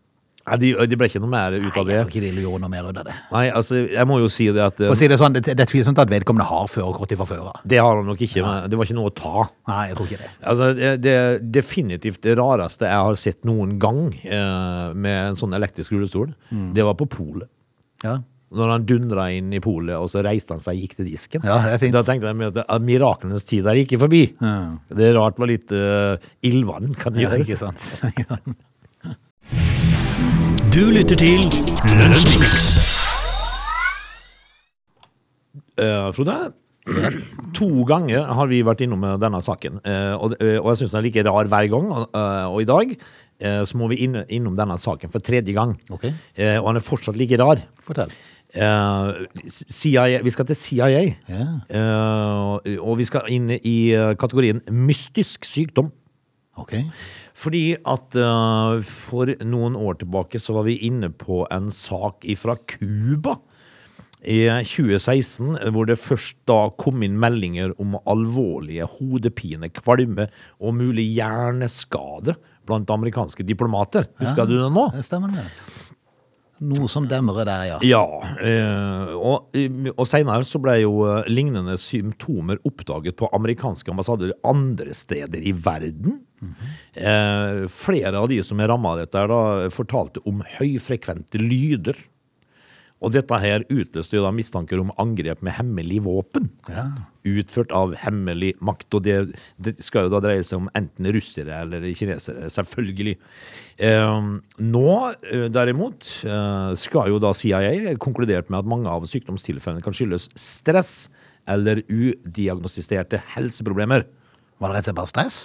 Nei, 0.47 0.57
de, 0.63 0.69
de 0.87 0.97
ble 1.01 1.09
ikke 1.11 1.19
noe 1.25 1.31
mer 1.33 1.57
ut 1.59 1.75
av 1.81 1.89
det. 1.89 1.91
Nei, 1.91 1.97
jeg 1.97 2.05
tror 2.07 2.13
ikke 2.13 2.21
de 2.37 2.43
gjorde 2.45 2.61
noe 2.63 2.71
mer 2.71 2.85
ut 2.87 2.99
av 3.01 3.07
det. 3.09 3.15
Nei, 3.33 3.45
altså, 3.51 3.81
jeg 3.97 4.07
må 4.07 4.19
jo 4.23 4.29
si 4.31 4.45
det 4.55 4.63
at 4.63 4.77
For 4.79 4.95
å 4.95 4.99
si 5.01 5.09
det 5.11 5.17
sånn, 5.19 5.35
det, 5.35 5.43
det 5.49 5.65
er 5.65 5.71
tvilsomt 5.73 5.99
at 5.99 6.13
vedkommende 6.13 6.47
har 6.47 6.69
førerkort 6.71 7.15
fra 7.19 7.27
før 7.27 7.41
av. 7.51 7.57
det 7.67 7.81
har 7.83 7.99
han 7.99 8.07
nok 8.07 8.23
ikke. 8.29 8.45
Men 8.47 8.71
det 8.71 8.79
var 8.79 8.87
ikke 8.87 8.99
noe 9.01 9.11
å 9.11 9.17
ta. 9.19 9.47
Nei, 9.73 9.81
jeg 9.91 9.99
tror 9.99 10.07
ikke 10.13 10.21
det. 10.23 10.31
Altså, 10.53 10.69
det, 10.79 10.93
det 11.03 11.17
definitivt 11.59 12.23
det 12.29 12.37
rareste 12.39 12.87
jeg 12.87 13.03
har 13.09 13.19
sett 13.19 13.43
noen 13.49 13.75
gang 13.83 14.01
eh, 14.23 14.95
med 14.95 15.19
en 15.33 15.41
sånn 15.43 15.57
elektrisk 15.59 15.97
rullestol. 15.97 16.31
Mm. 16.55 16.71
Det 16.79 16.87
var 16.87 16.95
på 17.03 17.09
polet. 17.17 17.51
Ja. 18.07 18.15
Når 18.57 18.71
han 18.71 18.85
dundra 18.87 19.25
inn 19.35 19.51
i 19.51 19.59
polet, 19.59 19.97
og 19.99 20.07
så 20.13 20.23
reiste 20.23 20.55
han 20.55 20.63
seg 20.63 20.77
og 20.79 20.85
gikk 20.85 20.95
til 21.01 21.09
disken. 21.11 21.43
Ja, 21.43 21.57
det 21.65 21.73
er 21.75 21.81
fint. 21.83 21.97
Da 21.97 22.05
tenkte 22.07 22.31
jeg 22.31 22.53
at 22.63 22.85
miraklenes 22.87 23.43
tid 23.51 23.67
er 23.67 23.83
ikke 23.83 23.99
forbi. 24.05 24.23
Ja. 24.39 24.55
Det 24.95 25.09
er 25.11 25.19
rart 25.19 25.43
hva 25.43 25.49
litt 25.51 25.75
uh, 25.75 26.15
ildvann 26.47 26.95
kan 27.03 27.19
Ja, 27.19 27.27
gjøre. 27.35 27.43
ikke 27.43 27.59
sant? 27.59 27.89
Du 30.77 30.91
lytter 30.93 31.17
til 31.17 31.47
Lønnsmiks. 31.89 32.57
Uh, 35.81 36.11
Frode, 36.13 36.35
to 37.57 37.69
ganger 37.89 38.29
har 38.37 38.51
vi 38.51 38.59
vært 38.67 38.83
innom 38.85 39.07
eh, 39.09 39.15
denne 39.23 39.41
saken, 39.41 39.81
Uh, 39.81 40.13
og, 40.21 40.37
uh, 40.37 40.59
og 40.61 40.69
jeg 40.75 40.83
syns 40.83 40.93
den 40.93 41.01
er 41.01 41.07
like 41.09 41.25
rar 41.25 41.49
hver 41.49 41.71
gang. 41.73 41.89
Og, 41.89 42.05
eh, 42.13 42.45
og 42.51 42.61
i 42.61 42.69
dag 42.69 42.93
eh, 42.93 43.65
så 43.65 43.81
må 43.81 43.89
vi 43.89 44.03
inn, 44.05 44.21
innom 44.29 44.61
denne 44.61 44.77
saken 44.77 45.17
for 45.17 45.25
tredje 45.25 45.57
gang. 45.57 45.73
Ok. 45.89 46.11
Eh, 46.11 46.59
og 46.61 46.69
den 46.69 46.83
er 46.83 46.89
fortsatt 46.93 47.17
like 47.17 47.41
rar. 47.41 47.65
Fortell. 47.81 48.13
Eh, 48.53 49.27
CIA, 49.49 50.21
vi 50.29 50.37
skal 50.37 50.53
til 50.53 50.61
CIA, 50.61 50.91
Yeah. 50.93 51.61
Eh, 51.73 52.77
og 52.77 52.99
vi 53.01 53.09
skal 53.09 53.33
inn 53.33 53.55
i 53.63 53.79
eh, 53.97 54.13
kategorien 54.21 54.61
mystisk 54.69 55.49
sykdom. 55.49 55.89
Ok. 56.61 56.83
Fordi 57.37 57.65
at 57.77 58.17
uh, 58.17 58.81
for 58.87 59.29
noen 59.45 59.77
år 59.77 60.01
tilbake 60.01 60.41
så 60.41 60.57
var 60.57 60.65
vi 60.69 60.79
inne 60.89 61.11
på 61.13 61.45
en 61.53 61.69
sak 61.75 62.25
fra 62.41 62.57
Cuba 62.65 63.37
i 64.27 64.41
2016, 64.65 65.59
hvor 65.71 65.87
det 65.87 66.01
først 66.01 66.39
da 66.49 66.71
kom 66.81 67.05
inn 67.07 67.19
meldinger 67.21 67.75
om 67.83 67.95
alvorlige 68.09 68.89
hodepine, 68.97 69.69
kvalme 69.71 70.27
og 70.59 70.79
mulig 70.81 71.05
hjerneskade 71.15 72.35
blant 72.67 72.91
amerikanske 72.91 73.47
diplomater. 73.47 74.09
Husker 74.19 74.49
du 74.49 74.57
det 74.59 74.73
nå? 74.75 74.89
Stemmer 75.07 75.37
det. 75.37 75.47
Noe 76.67 76.89
som 76.89 77.05
demrer 77.05 77.45
der, 77.45 77.65
ja. 77.69 77.79
Ja, 77.85 78.05
eh, 78.41 79.11
og, 79.13 79.53
og 79.93 80.07
senere 80.09 80.47
så 80.49 80.61
ble 80.65 80.79
jo 80.81 81.03
eh, 81.05 81.29
lignende 81.29 81.77
symptomer 81.77 82.57
oppdaget 82.65 83.19
på 83.21 83.29
amerikanske 83.37 83.93
ambassader 83.93 84.33
andre 84.49 84.97
steder 84.97 85.45
i 85.45 85.53
verden. 85.53 86.23
Eh, 86.41 87.63
flere 87.73 88.17
av 88.19 88.29
de 88.33 88.43
som 88.47 88.61
er 88.61 88.71
rammet 88.73 88.93
av 88.93 89.01
dette, 89.05 89.25
da, 89.33 89.41
fortalte 89.75 90.23
om 90.29 90.45
høyfrekvente 90.59 91.41
lyder. 91.43 91.99
Og 93.05 93.13
dette 93.13 93.37
her 93.43 93.65
utløste 93.69 94.17
jo 94.17 94.23
da 94.25 94.31
mistanker 94.33 94.81
om 94.81 94.93
angrep 95.01 95.43
med 95.45 95.53
hemmelig 95.59 95.99
våpen. 96.07 96.49
Ja. 96.73 96.87
Utført 97.29 97.75
av 97.77 97.93
hemmelig 98.01 98.55
makt. 98.65 98.89
Og 98.97 99.05
det, 99.05 99.17
det 99.61 99.75
skal 99.85 100.07
jo 100.07 100.15
da 100.15 100.23
dreie 100.25 100.45
seg 100.47 100.63
om 100.63 100.71
enten 100.79 101.11
russere 101.13 101.61
eller 101.61 101.85
kinesere, 101.99 102.49
selvfølgelig. 102.53 103.19
Eh, 103.85 104.31
nå, 104.65 104.89
eh, 105.29 105.45
derimot, 105.53 106.09
eh, 106.25 106.71
skal 106.81 107.13
jo 107.13 107.21
da 107.21 107.35
CIA 107.37 107.99
konkludert 108.01 108.49
med 108.49 108.63
at 108.63 108.73
mange 108.73 108.89
av 108.89 109.05
sykdomstilfellene 109.11 109.85
kan 109.85 109.97
skyldes 109.97 110.31
stress 110.41 110.95
eller 111.47 111.85
udiagnostiserte 111.93 113.21
helseproblemer. 113.37 114.09
Var 114.57 114.73
det 114.73 114.79
rett 114.79 114.87
og 114.87 114.89
slett 114.89 115.01
bare 115.03 115.13
stress? 115.13 115.41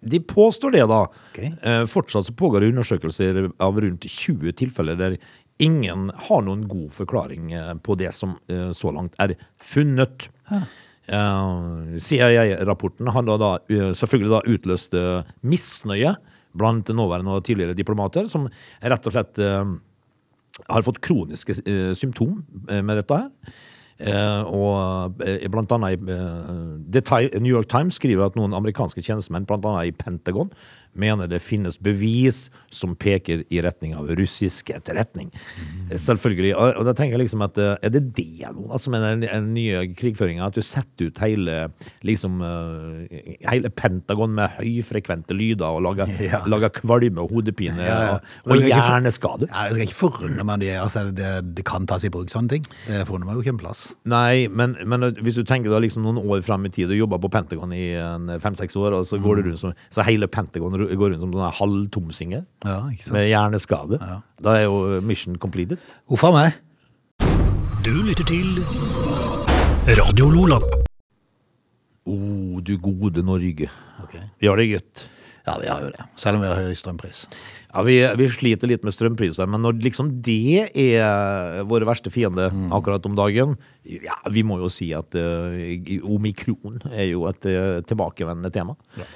De 0.00 0.20
påstår 0.22 0.74
det, 0.76 0.86
da. 0.90 1.04
Okay. 1.32 1.52
Eh, 1.62 1.84
fortsatt 1.90 2.28
så 2.28 2.34
pågår 2.36 2.62
det 2.62 2.72
undersøkelser 2.74 3.48
av 3.62 3.80
rundt 3.80 4.06
20 4.06 4.54
tilfeller 4.60 4.98
der 4.98 5.16
ingen 5.60 6.08
har 6.28 6.44
noen 6.46 6.64
god 6.68 6.90
forklaring 6.94 7.52
eh, 7.52 7.74
på 7.84 7.96
det 8.00 8.12
som 8.16 8.36
eh, 8.50 8.70
så 8.76 8.92
langt 8.96 9.18
er 9.22 9.36
funnet. 9.60 10.28
Eh, 10.50 11.98
CIA-rapporten 12.00 13.10
har 13.12 13.26
da, 13.28 13.36
da 13.40 13.52
selvfølgelig 13.96 14.32
da 14.32 14.42
utløst 14.54 14.96
misnøye 15.46 16.14
blant 16.58 16.90
nåværende 16.90 17.36
og 17.36 17.44
tidligere 17.46 17.76
diplomater, 17.78 18.26
som 18.30 18.48
rett 18.82 19.06
og 19.06 19.14
slett 19.14 19.38
har 19.40 20.82
fått 20.82 20.98
kroniske 21.06 21.54
symptom 21.94 22.40
med 22.66 22.98
dette 22.98 23.18
her. 23.20 23.52
Eh, 24.00 24.42
og 24.48 25.20
eh, 25.26 25.44
blant 25.52 25.72
annet 25.76 26.00
i 26.00 26.14
eh, 26.14 27.40
New 27.44 27.52
York 27.52 27.68
Times 27.68 27.98
skriver 28.00 28.30
at 28.30 28.38
noen 28.38 28.56
amerikanske 28.56 29.04
tjenestemenn, 29.04 29.48
annet 29.68 29.90
i 29.90 29.96
Pentagon, 29.96 30.52
mener 30.94 31.28
det 31.30 31.38
finnes 31.42 31.78
bevis 31.82 32.48
som 32.74 32.96
peker 32.98 33.44
i 33.50 33.60
retning 33.62 33.94
av 33.98 34.08
russisk 34.18 34.70
etterretning. 34.74 35.30
Mm. 35.30 35.92
Selvfølgelig. 35.98 36.52
Og, 36.56 36.74
og 36.80 36.86
da 36.88 36.94
tenker 36.98 37.16
jeg 37.16 37.24
liksom 37.24 37.44
at 37.46 37.58
eh, 37.60 37.76
er 37.86 37.92
det 37.94 38.02
det 38.16 38.26
nå, 38.54 38.66
altså 38.72 38.90
med 38.94 39.04
den, 39.06 39.24
den 39.26 39.50
nye 39.54 39.82
krigføringa, 39.98 40.48
at 40.50 40.58
du 40.58 40.62
setter 40.64 41.10
ut 41.10 41.20
hele 41.22 41.56
liksom 42.06 42.40
uh, 42.42 43.04
hele 43.50 43.70
Pentagon 43.74 44.34
med 44.36 44.56
høyfrekvente 44.58 45.36
lyder 45.36 45.66
og 45.68 45.82
lager, 45.86 46.10
Ja. 46.20 46.42
lager 46.50 46.72
kvalme 46.74 47.22
og 47.22 47.30
hodepine 47.34 47.78
Ja, 47.80 47.98
ja. 48.02 48.14
og, 48.16 48.50
og 48.50 48.56
Det 48.58 48.70
hjerneskade? 48.72 49.48
Ja, 49.50 49.66
Det 49.68 49.76
skal 49.78 49.86
ikke 49.86 49.98
forundre 50.00 50.44
meg 50.44 50.54
om 50.58 50.64
de, 50.64 50.70
altså, 50.80 51.04
det, 51.14 51.30
det 51.56 51.64
kan 51.68 51.86
tas 51.90 52.04
i 52.06 52.10
bruk 52.12 52.30
sånne 52.32 52.56
ting. 52.56 52.66
Det 52.86 53.04
forundrer 53.08 53.30
meg 53.30 53.38
jo 53.38 53.44
ikke 53.44 53.54
en 53.54 53.62
plass. 53.62 53.84
Nei, 54.10 54.48
men, 54.48 54.76
men 54.90 55.10
hvis 55.20 55.38
du 55.38 55.44
tenker 55.46 55.72
da 55.72 55.80
liksom 55.82 56.04
noen 56.06 56.20
år 56.22 56.42
frem 56.46 56.66
i 56.68 56.72
tid 56.74 56.90
og 56.92 56.98
jobber 56.98 57.22
på 57.22 57.30
Pentagon 57.32 57.72
i 57.76 57.84
fem-seks 58.42 58.76
år, 58.80 58.98
og 58.98 59.06
så 59.08 59.20
går 59.22 59.40
det 59.40 59.46
rundt 59.48 59.62
som, 59.62 59.74
så 59.92 60.04
hele 60.06 60.28
Pentagon 60.30 60.76
går 60.88 61.12
rundt 61.12 61.22
som 61.22 61.32
sånne 61.34 61.52
halvtomsinger 61.58 62.44
Ja, 62.64 62.78
med 63.14 63.28
hjerneskade. 63.28 64.00
Da 64.40 64.56
er 64.58 64.66
jo 64.66 65.00
mission 65.04 65.38
completed. 65.38 65.78
Huff 66.10 66.24
a 66.24 66.32
meg. 66.34 66.58
Du 67.84 67.92
lytter 68.04 68.26
til 68.28 68.60
Radio 70.00 70.28
Lola. 70.32 70.58
Oh, 72.06 72.60
du 72.64 72.74
gode 72.80 73.22
Norge. 73.24 73.68
Okay. 74.04 74.24
Vi 74.40 74.48
har 74.48 74.56
det 74.56 74.68
godt. 74.72 75.04
Ja, 75.46 75.56
vi 75.60 75.68
har 75.70 75.82
jo 75.82 75.90
det. 75.94 76.04
Selv 76.20 76.38
om 76.38 76.44
vi 76.44 76.50
har 76.50 76.60
høy 76.60 76.76
strømpris. 76.76 77.24
Ja, 77.70 77.84
vi, 77.86 77.96
vi 78.18 78.26
sliter 78.34 78.70
litt 78.70 78.82
med 78.86 78.94
strømpriser, 78.94 79.46
men 79.50 79.62
når 79.62 79.78
liksom 79.84 80.10
det 80.26 80.66
er 80.74 81.62
våre 81.70 81.86
verste 81.86 82.10
fiende 82.10 82.48
akkurat 82.74 83.06
om 83.06 83.14
dagen, 83.18 83.54
ja, 83.86 84.16
vi 84.34 84.42
må 84.46 84.58
jo 84.60 84.70
si 84.72 84.90
at 84.96 85.14
uh, 85.14 85.54
omikron 86.02 86.80
er 86.90 87.12
jo 87.12 87.24
et 87.30 87.46
uh, 87.46 87.78
tilbakevendende 87.86 88.50
tema. 88.54 88.74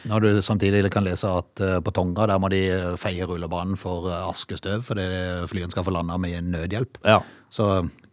Når 0.08 0.24
du 0.24 0.30
samtidig 0.46 0.87
kan 0.94 1.06
lese 1.06 1.28
at 1.28 1.64
uh, 1.64 1.80
på 1.84 1.94
Tonga 1.94 2.28
der 2.30 2.40
må 2.40 2.52
de 2.52 2.62
feie 3.00 3.26
rullebanen 3.26 3.76
for 3.80 4.06
askestøv 4.22 4.87
fordi 4.87 5.08
flyene 5.50 5.74
skal 5.74 5.87
få 5.87 5.96
landa 5.98 6.16
med 6.20 6.54
nødhjelp. 6.54 7.02
Ja. 7.04 7.20
Så 7.52 7.68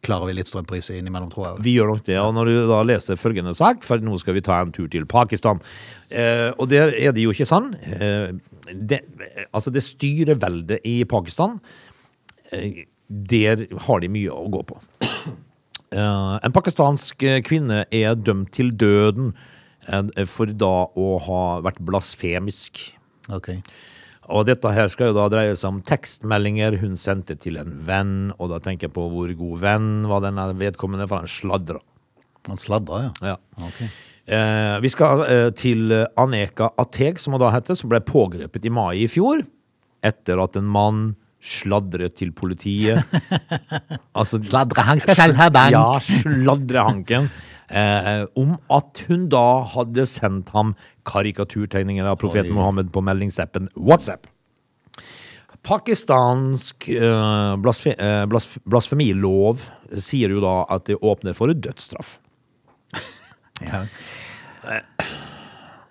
klarer 0.06 0.30
vi 0.30 0.36
litt 0.38 0.50
strømpriser 0.50 0.98
innimellom, 0.98 1.30
tror 1.32 1.48
jeg. 1.48 1.64
Vi 1.66 1.76
gjør 1.78 1.92
nok 1.94 2.06
det, 2.08 2.18
og 2.22 2.34
når 2.38 2.50
du 2.50 2.56
da 2.72 2.80
leser 2.88 3.20
følgende 3.20 3.54
sak, 3.58 3.86
for 3.86 4.02
nå 4.02 4.18
skal 4.22 4.38
vi 4.38 4.44
ta 4.46 4.62
en 4.62 4.74
tur 4.76 4.88
til 4.92 5.06
Pakistan, 5.10 5.62
eh, 6.10 6.50
og 6.58 6.72
der 6.72 6.94
er 6.98 7.14
det 7.16 7.26
jo 7.26 7.34
ikke 7.36 7.50
sånn. 7.50 7.72
Eh, 7.78 8.34
det, 8.72 9.02
altså 9.52 9.74
det 9.74 9.86
styreveldet 9.86 10.88
i 10.90 11.02
Pakistan, 11.10 11.60
eh, 12.52 12.86
der 13.12 13.68
har 13.86 14.02
de 14.02 14.12
mye 14.12 14.34
å 14.34 14.50
gå 14.52 14.66
på. 14.72 14.82
Eh, 15.92 16.36
en 16.40 16.54
pakistansk 16.56 17.26
kvinne 17.44 17.82
er 17.92 18.14
dømt 18.16 18.54
til 18.56 18.70
døden 18.72 19.34
eh, 19.92 20.24
for 20.24 20.48
da 20.56 20.88
å 20.96 21.08
ha 21.26 21.42
vært 21.66 21.82
blasfemisk. 21.84 22.80
Ok. 23.28 23.58
Og 24.29 24.45
dette 24.45 24.69
her 24.69 24.89
skal 24.91 25.10
jo 25.10 25.17
da 25.17 25.25
dreie 25.31 25.55
seg 25.57 25.71
om 25.71 25.79
tekstmeldinger 25.86 26.77
hun 26.84 26.93
sendte 26.99 27.36
til 27.41 27.57
en 27.62 27.79
venn, 27.88 28.13
og 28.38 28.51
da 28.53 28.60
tenker 28.62 28.88
jeg 28.88 28.95
på 28.95 29.07
hvor 29.10 29.31
god 29.39 29.63
venn 29.63 29.89
var 30.12 30.21
denne 30.27 30.45
vedkommende, 30.60 31.07
for 31.10 31.23
han 31.23 31.31
sladra. 31.31 31.81
Han 32.49 32.62
sladra, 32.62 33.07
ja. 33.07 33.34
Ja. 33.34 33.65
Ok. 33.65 33.81
Eh, 34.31 34.75
vi 34.84 34.91
skal 34.93 35.23
eh, 35.25 35.47
til 35.57 35.89
Aneka 36.21 36.69
Ateg, 36.79 37.19
som 37.19 37.34
hun 37.36 37.41
da 37.41 37.49
heter, 37.55 37.77
som 37.77 37.89
ble 37.91 37.99
pågrepet 38.05 38.69
i 38.69 38.73
mai 38.73 39.01
i 39.01 39.10
fjor, 39.10 39.41
etter 40.05 40.41
at 40.43 40.57
en 40.60 40.69
mann 40.69 41.03
sladret 41.41 42.13
til 42.19 42.29
politiet. 42.38 43.01
altså, 44.19 44.38
sladrehank 44.38 45.01
skal 45.03 45.17
selv 45.17 45.41
ha 45.41 45.49
bank. 45.53 45.73
ja, 45.73 45.88
sladrehanken. 46.21 47.31
Eh, 47.71 48.25
om 48.36 48.57
at 48.73 49.03
hun 49.07 49.29
da 49.31 49.63
hadde 49.71 50.03
sendt 50.10 50.51
ham 50.55 50.73
karikaturtegninger 51.07 52.05
av 52.05 52.19
profeten 52.19 52.51
Mohammed 52.55 52.91
på 52.91 53.03
meldingsappen 53.05 53.69
WhatsApp. 53.79 54.27
Pakistansk 55.63 56.89
eh, 56.89 57.55
blasfe, 57.62 57.93
eh, 57.95 58.25
blasf, 58.27 58.57
blasfemilov 58.67 59.63
sier 59.93 60.34
jo 60.34 60.43
da 60.43 60.55
at 60.73 60.89
det 60.89 60.99
åpner 60.99 61.38
for 61.38 61.53
dødsstraff. 61.53 62.17
Ja. 63.62 63.86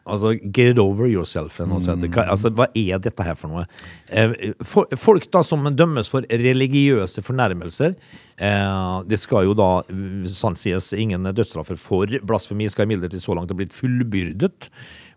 Altså, 0.08 0.32
get 0.52 0.78
over 0.78 1.06
yourself. 1.06 1.60
Altså, 1.60 2.50
hva 2.56 2.66
er 2.74 3.02
dette 3.02 3.26
her 3.26 3.36
for 3.38 3.52
noe? 3.52 3.66
Eh, 4.08 4.54
folk 4.64 5.26
da 5.32 5.42
som 5.46 5.68
dømmes 5.76 6.08
for 6.10 6.24
religiøse 6.24 7.22
fornærmelser, 7.24 7.94
eh, 8.38 8.96
det 9.06 9.20
skal 9.20 9.50
jo 9.50 9.54
da, 9.58 9.68
uh, 9.84 10.24
sant 10.32 10.58
sies, 10.58 10.92
ingen 10.96 11.28
dødsstraffer 11.28 11.78
for 11.78 12.10
blasfemi 12.26 12.70
skal 12.72 12.88
imidlertid 12.88 13.22
så 13.22 13.36
langt 13.36 13.52
ha 13.52 13.58
blitt 13.58 13.76
fullbyrdet. 13.76 14.70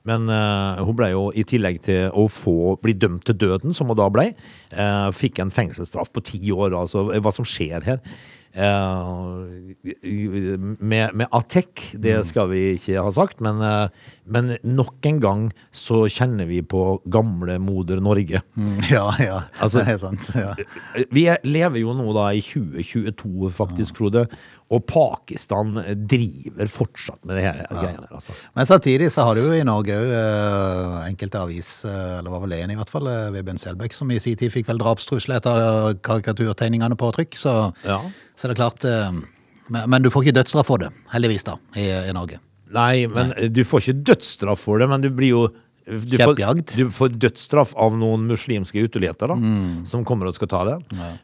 Men 0.04 0.28
uh, 0.28 0.84
hun 0.84 0.98
ble 1.00 1.14
jo 1.14 1.28
i 1.32 1.46
tillegg 1.48 1.80
til 1.86 2.12
å 2.12 2.28
få 2.28 2.76
bli 2.84 2.96
dømt 3.00 3.24
til 3.30 3.40
døden, 3.40 3.76
som 3.76 3.88
hun 3.88 4.00
da 4.00 4.10
ble, 4.12 4.34
uh, 4.76 5.10
fikk 5.16 5.40
en 5.40 5.54
fengselsstraff 5.54 6.12
på 6.12 6.26
ti 6.28 6.42
år. 6.52 6.76
Altså, 6.76 7.08
hva 7.08 7.32
som 7.32 7.48
skjer 7.48 7.88
her. 7.88 8.04
Eh, 8.54 9.08
med, 10.80 11.14
med 11.18 11.26
Atek, 11.34 11.82
det 11.98 12.20
skal 12.28 12.52
vi 12.52 12.60
ikke 12.76 13.02
ha 13.02 13.10
sagt, 13.14 13.42
men, 13.42 13.62
eh, 13.66 13.88
men 14.30 14.52
nok 14.62 15.08
en 15.10 15.20
gang 15.24 15.42
så 15.74 16.04
kjenner 16.06 16.46
vi 16.46 16.60
på 16.62 17.00
gamle 17.10 17.58
moder 17.58 18.02
Norge. 18.04 18.44
ja, 18.94 19.08
ja. 19.20 19.40
Altså- 19.60 19.82
det 19.82 19.96
er 19.96 20.02
sant. 20.04 20.30
Ja. 20.38 20.54
Vi 21.12 21.26
er, 21.34 21.42
lever 21.44 21.82
jo 21.82 21.96
nå 21.98 22.14
da 22.14 22.30
i 22.30 22.44
2022 22.46 23.50
faktisk, 23.58 23.98
Frode, 23.98 24.28
og 24.74 24.86
Pakistan 24.90 25.76
driver 26.10 26.70
fortsatt 26.72 27.22
med 27.30 27.38
det 27.38 27.44
her 27.46 27.60
greiene 27.70 28.08
her, 28.08 28.16
altså. 28.18 28.34
Men 28.58 28.70
samtidig 28.70 29.12
så 29.14 29.28
har 29.28 29.38
du 29.38 29.44
jo 29.46 29.54
i 29.54 29.66
Norge 29.68 29.98
òg 30.00 30.14
uh, 30.14 30.98
enkelte 31.06 31.42
avis, 31.44 31.70
eh, 31.86 32.18
eller 32.20 32.34
var 32.34 32.44
vel 32.46 32.56
en 32.58 32.74
i 32.74 32.78
hvert 32.80 32.94
fall, 32.94 33.10
uh, 33.10 33.30
Vebjørn 33.36 33.62
Selbekk, 33.62 33.94
som 33.98 34.12
i 34.14 34.20
sin 34.24 34.40
tid 34.40 34.54
fikk 34.54 34.72
vel 34.72 34.82
drapstrusler 34.82 35.38
etter 35.38 35.62
eh, 35.68 35.92
karikaturtegningene 36.06 36.98
på 37.00 37.12
trykk. 37.20 37.38
Så, 37.40 37.54
Ja. 37.86 38.00
så 38.36 38.50
det 38.50 38.56
er 38.58 38.62
klart 38.64 38.88
eh, 38.90 39.12
men, 39.70 39.86
men 39.90 40.04
du 40.04 40.10
får 40.12 40.26
ikke 40.26 40.40
dødsstraff 40.42 40.68
for 40.68 40.82
det, 40.84 40.90
heldigvis, 41.14 41.46
da, 41.48 41.58
i, 41.80 41.88
i 42.10 42.16
Norge. 42.16 42.42
Nei, 42.74 43.06
men 43.06 43.36
du 43.54 43.62
får 43.68 43.84
ikke 43.84 44.02
dødsstraff 44.10 44.64
for 44.66 44.82
det, 44.82 44.90
men 44.90 45.04
du 45.04 45.12
blir 45.14 45.30
jo 45.30 45.44
du 45.86 46.18
får, 46.18 46.38
du 46.76 46.84
får 46.94 47.16
dødsstraff 47.20 47.74
av 47.76 47.98
noen 48.00 48.28
muslimske 48.30 48.86
uteligheter 48.86 49.34
da, 49.34 49.38
som 49.90 50.06
kommer 50.08 50.30
og 50.30 50.38
skal 50.38 50.52
ta 50.52 50.62
det. 50.70 50.78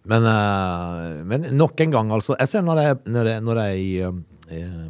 Men, 0.04 0.28
uh, 0.28 1.22
men 1.28 1.48
nok 1.56 1.80
en 1.86 1.95
gang, 1.95 2.12
altså. 2.15 2.36
Jeg 2.39 2.52
ser 2.52 2.65
når 2.67 2.84
jeg, 2.84 3.00
når 3.08 3.32
jeg, 3.32 3.45
når 3.48 3.62
jeg 3.63 4.10
uh, 4.10 4.19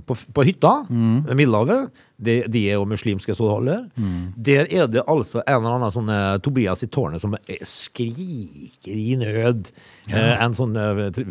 på, 0.08 0.15
på 0.34 0.43
hytta 0.47 0.71
ved 0.88 1.36
Middelhavet, 1.36 1.89
de, 2.19 2.36
de 2.47 2.62
er 2.71 2.77
jo 2.77 2.86
muslimske 2.88 3.34
stålholder, 3.36 3.89
det 3.95 4.03
holder. 4.05 4.45
Der 4.49 4.69
er 4.71 4.88
det 4.91 5.03
altså 5.08 5.41
en 5.41 5.58
eller 5.60 5.75
annen 5.77 5.93
sånn 5.95 6.12
uh, 6.12 6.38
Tobias 6.43 6.84
i 6.86 6.89
tårnet 6.91 7.21
som 7.21 7.36
skriker 7.67 8.95
i 8.95 9.17
nød 9.19 9.67
eh, 10.12 10.36
en 10.39 10.55
sånn 10.55 10.77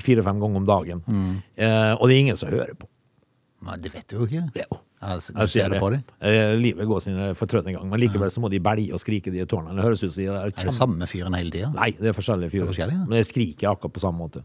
fire-fem 0.05 0.43
ganger 0.43 0.61
om 0.61 0.69
dagen. 0.69 1.03
Eh, 1.57 1.95
og 1.97 2.05
det 2.09 2.15
er 2.15 2.21
ingen 2.27 2.39
som 2.41 2.53
hører 2.53 2.77
på. 2.79 2.89
Men 3.65 3.81
det 3.83 3.95
vet 3.95 4.07
du 4.11 4.21
jo 4.21 4.29
ikke. 4.29 4.45
Jo. 4.61 4.79
Du 4.99 5.41
Jeg 5.41 5.49
ser 5.53 5.69
det 5.71 5.79
på 5.79 5.91
dem. 5.95 6.03
Eh, 6.21 6.57
livet 6.59 6.87
går 6.91 7.03
sin 7.05 7.19
fortrødne 7.39 7.75
gang, 7.77 7.85
men 7.87 8.01
likevel 8.03 8.33
så 8.35 8.43
må 8.43 8.51
de 8.51 8.59
belge 8.59 8.97
og 8.97 9.03
skrike 9.03 9.31
de 9.31 9.45
tårnene. 9.47 9.77
Det 9.79 9.85
høres 9.87 10.03
ut 10.03 10.11
som 10.11 10.23
de 10.23 10.27
er 10.33 10.51
Er 10.51 10.71
det 10.71 10.75
samme 10.75 11.07
fyren 11.07 11.37
hele 11.39 11.55
tida? 11.55 11.71
Nei, 11.77 11.93
det 11.95 12.11
er 12.11 12.17
forskjellige 12.17 12.51
fyrer. 12.57 12.67
Er 12.67 12.73
forskjellige. 12.73 13.05
Men 13.07 13.21
de 13.21 13.27
skriker 13.29 13.71
akkurat 13.71 13.95
på 13.95 14.03
samme 14.03 14.19
måte. 14.19 14.43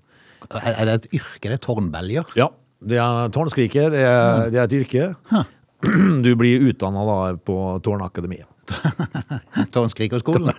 Er, 0.54 0.86
det 0.86 0.94
et 0.94 1.10
yrke, 1.18 1.50
det? 1.50 1.58
er 1.58 1.64
Tårnbelger? 1.64 2.36
Ja, 2.38 2.50
det 2.84 3.00
er 3.02 3.34
tårnskriker. 3.34 3.94
Det 3.96 4.06
er, 4.06 4.50
det 4.54 4.62
er 4.62 4.70
et 4.70 4.80
yrke. 4.84 5.14
Du 6.24 6.30
blir 6.40 6.62
utdanna 6.70 7.34
på 7.44 7.56
Tårnakademiet. 7.84 8.48
Tårnskrikerskolen. 9.74 10.52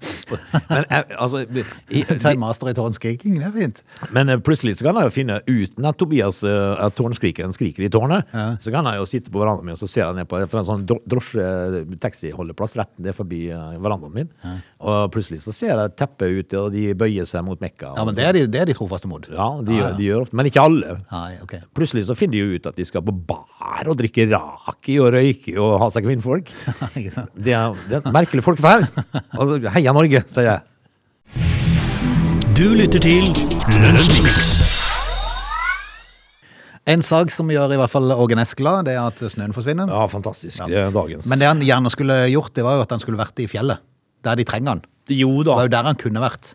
Men, 0.70 0.84
eh, 0.90 1.02
altså, 1.22 1.42
i, 1.90 2.02
Ta 2.22 2.32
en 2.32 2.40
master 2.42 2.70
i 2.70 2.74
tårnskriking, 2.76 3.36
det 3.40 3.46
er 3.48 3.54
fint. 3.54 3.82
Men 4.14 4.32
eh, 4.32 4.40
plutselig 4.44 4.76
så 4.78 4.86
kan 4.88 4.98
jeg 5.00 5.08
jo 5.10 5.14
finne, 5.14 5.38
uten 5.46 5.86
at 5.88 5.98
Tobias 6.00 6.40
eh, 6.46 6.84
at 6.86 6.96
tårnskrikeren 6.98 7.54
skriker 7.54 7.86
i 7.86 7.90
tårnet, 7.92 8.28
så 8.62 8.72
kan 8.74 8.88
jeg 8.90 9.00
jo 9.00 9.06
sitte 9.08 9.32
på 9.32 9.40
verandaen 9.42 9.66
min 9.68 9.76
og 9.76 9.80
så 9.80 9.88
ser 9.90 10.04
jeg 10.06 10.18
ned 10.18 10.28
på 10.30 10.40
for 10.50 10.60
en 10.60 10.66
sånn 10.66 10.84
dro- 10.88 11.02
drosje-taxiholdeplass 11.08 12.76
rett 12.80 12.92
ned 13.02 13.14
forbi 13.16 13.40
verandaen 13.82 14.14
min. 14.14 14.30
Og 14.86 15.10
plutselig 15.14 15.40
så 15.44 15.54
ser 15.54 15.72
jeg 15.78 15.94
teppet 15.98 16.36
ut, 16.40 16.56
og 16.60 16.70
de 16.74 16.86
bøyer 16.98 17.26
seg 17.28 17.44
mot 17.46 17.60
Mekka. 17.62 17.92
Ja, 17.96 18.04
men 18.08 18.16
det 18.18 18.26
er 18.26 18.36
de, 18.36 18.44
det 18.52 18.62
er 18.64 18.70
de 18.70 18.76
trofaste 18.76 19.08
mot? 19.10 19.26
Ja, 19.32 19.48
de, 19.64 19.78
gjør- 19.78 19.96
de 19.98 20.08
gjør 20.10 20.26
ofte, 20.26 20.36
men 20.40 20.50
ikke 20.50 20.64
alle. 20.66 20.98
Ah, 21.14 21.30
okay. 21.44 21.62
Plutselig 21.76 22.06
så 22.08 22.16
finner 22.18 22.36
de 22.36 22.42
jo 22.44 22.58
ut 22.60 22.68
at 22.72 22.76
de 22.80 22.86
skal 22.88 23.04
på 23.06 23.14
bar 23.30 23.86
og 23.92 23.96
drikke 24.00 24.26
raki 24.32 24.98
og 25.02 25.12
røyke 25.14 25.54
og 25.62 25.76
ha 25.82 25.88
seg 25.94 26.06
kvinnfolk. 26.08 26.50
Det 27.46 27.54
er, 27.54 27.76
det 27.86 27.94
er 27.94 28.00
et 28.02 28.14
merkelig 28.14 28.42
her. 28.42 28.88
Altså, 29.38 29.60
heia 29.76 29.92
Norge, 29.94 30.22
sier 30.26 30.48
jeg. 30.48 30.60
Du 32.56 32.72
lytter 32.74 32.98
til 33.04 33.28
Lunsjmix. 33.70 34.40
En 36.90 37.02
sak 37.06 37.30
som 37.34 37.50
gjør 37.50 37.74
i 37.74 37.78
hvert 37.78 37.90
fall 37.90 38.10
Åge 38.14 38.38
Næss 38.38 38.54
glad, 38.58 38.86
det 38.86 38.94
er 38.94 39.04
at 39.04 39.22
snøen 39.30 39.54
forsvinner. 39.54 39.90
Ja, 39.90 40.04
fantastisk. 40.10 40.58
Det 40.70 40.78
er 40.78 40.90
dagens. 40.94 41.26
Men 41.30 41.42
det 41.42 41.48
han 41.50 41.62
gjerne 41.62 41.90
skulle 41.94 42.18
gjort, 42.32 42.52
det 42.58 42.66
var 42.66 42.78
jo 42.78 42.86
at 42.86 42.94
han 42.94 43.02
skulle 43.02 43.18
vært 43.20 43.42
i 43.42 43.48
fjellet. 43.50 43.82
Der 44.26 44.38
de 44.38 44.46
trenger 44.46 44.76
han. 44.76 44.82
Jo 45.10 45.30
Det 45.46 45.54
var 45.54 45.66
jo 45.68 45.74
der 45.76 45.90
han 45.90 45.98
kunne 46.02 46.22
vært. 46.22 46.54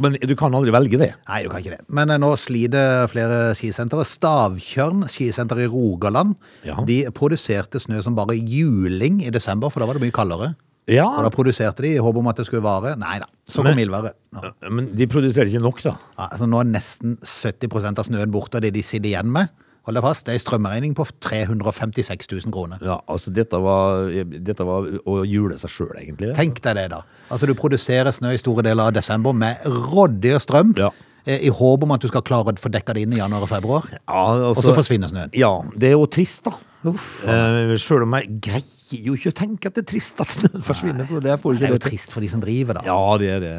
Men 0.00 0.16
du 0.16 0.32
kan 0.38 0.54
aldri 0.56 0.72
velge 0.72 0.98
det. 1.00 1.10
Nei, 1.28 1.42
du 1.44 1.50
kan 1.52 1.60
ikke 1.60 1.76
det. 1.76 1.84
Men 1.92 2.10
eh, 2.10 2.20
nå 2.20 2.32
sliter 2.40 3.04
flere 3.12 3.52
skisentre. 3.58 4.04
Stavtjørn 4.08 5.04
skisenter 5.12 5.60
i 5.60 5.68
Rogaland. 5.70 6.36
Ja. 6.66 6.78
De 6.88 7.02
produserte 7.14 7.80
snø 7.82 8.00
som 8.04 8.16
bare 8.16 8.36
juling 8.38 9.20
i 9.26 9.32
desember, 9.34 9.72
for 9.72 9.82
da 9.84 9.90
var 9.90 10.00
det 10.00 10.06
mye 10.06 10.16
kaldere. 10.16 10.54
Ja, 10.90 11.04
Og 11.06 11.22
da 11.22 11.30
produserte 11.30 11.84
de 11.84 11.92
i 11.94 12.00
håp 12.02 12.16
om 12.18 12.26
at 12.32 12.40
det 12.40 12.48
skulle 12.48 12.64
vare. 12.64 12.96
Nei 12.98 13.20
da, 13.22 13.28
så 13.46 13.62
kom 13.62 13.76
mildværet. 13.78 14.16
Ja. 14.34 14.50
men 14.72 14.88
de 14.98 15.06
produserer 15.06 15.46
ikke 15.52 15.62
nok, 15.62 15.82
da. 15.84 15.92
Ja, 16.16 16.26
altså 16.32 16.48
nå 16.50 16.58
er 16.58 16.72
nesten 16.72 17.14
70% 17.22 18.00
av 18.02 18.08
snøen 18.08 18.32
borte, 18.34 18.58
og 18.58 18.64
det 18.64 18.72
de 18.74 18.82
sitter 18.82 19.12
igjen 19.12 19.30
med, 19.30 19.52
hold 19.86 19.96
deg 19.98 20.04
fast, 20.04 20.24
det 20.26 20.32
er 20.34 20.38
en 20.38 20.44
strømregning 20.44 20.92
på 20.94 21.06
356 21.24 22.28
000 22.32 22.52
kroner. 22.54 22.78
Ja, 22.86 23.00
altså 23.10 23.32
dette 23.34 23.58
var, 23.62 24.08
dette 24.30 24.66
var 24.66 24.86
å 25.08 25.16
jule 25.26 25.56
seg 25.58 25.72
sjøl, 25.74 25.94
egentlig. 26.00 26.32
Tenk 26.38 26.60
deg 26.64 26.76
det, 26.78 26.88
da. 26.94 27.00
Altså, 27.32 27.48
du 27.50 27.54
produserer 27.58 28.12
snø 28.14 28.32
i 28.36 28.40
store 28.42 28.62
deler 28.66 28.90
av 28.90 28.94
desember 28.96 29.32
med 29.36 29.64
rådyr 29.66 30.38
strøm, 30.42 30.74
Ja. 30.78 30.90
eh, 31.26 31.38
i 31.46 31.50
håp 31.50 31.82
om 31.82 31.92
at 31.92 32.00
du 32.00 32.08
skal 32.08 32.22
klare 32.22 32.52
å 32.52 32.58
få 32.58 32.70
dekka 32.70 32.94
det 32.94 33.02
inn 33.06 33.12
i 33.14 33.18
januar 33.22 33.42
og 33.42 33.48
februar. 33.50 33.82
Ja, 33.90 34.26
altså, 34.50 34.50
Og 34.50 34.62
så 34.70 34.74
forsvinner 34.78 35.08
snøen. 35.10 35.30
Ja, 35.34 35.52
det 35.76 35.88
er 35.90 35.96
jo 35.98 36.06
trist, 36.06 36.44
da. 36.44 36.52
Eh, 36.84 37.76
Sjøl 37.78 38.02
om 38.02 38.14
jeg 38.18 38.40
greier 38.42 38.64
jo 39.06 39.14
ikke 39.16 39.30
å 39.32 39.36
tenke 39.38 39.70
at 39.70 39.76
det 39.78 39.84
er 39.84 39.88
trist 39.92 40.20
at 40.22 40.34
snøen 40.34 40.62
forsvinner. 40.70 41.06
For 41.08 41.20
det 41.24 41.36
Det 41.60 41.68
er 41.70 41.74
jo 41.76 41.80
trist 41.82 42.12
for 42.12 42.20
de 42.24 42.28
som 42.32 42.42
driver, 42.44 42.78
da. 42.80 42.84
Ja, 42.86 42.98
det 43.22 43.30
er 43.36 43.40
det. 43.40 43.54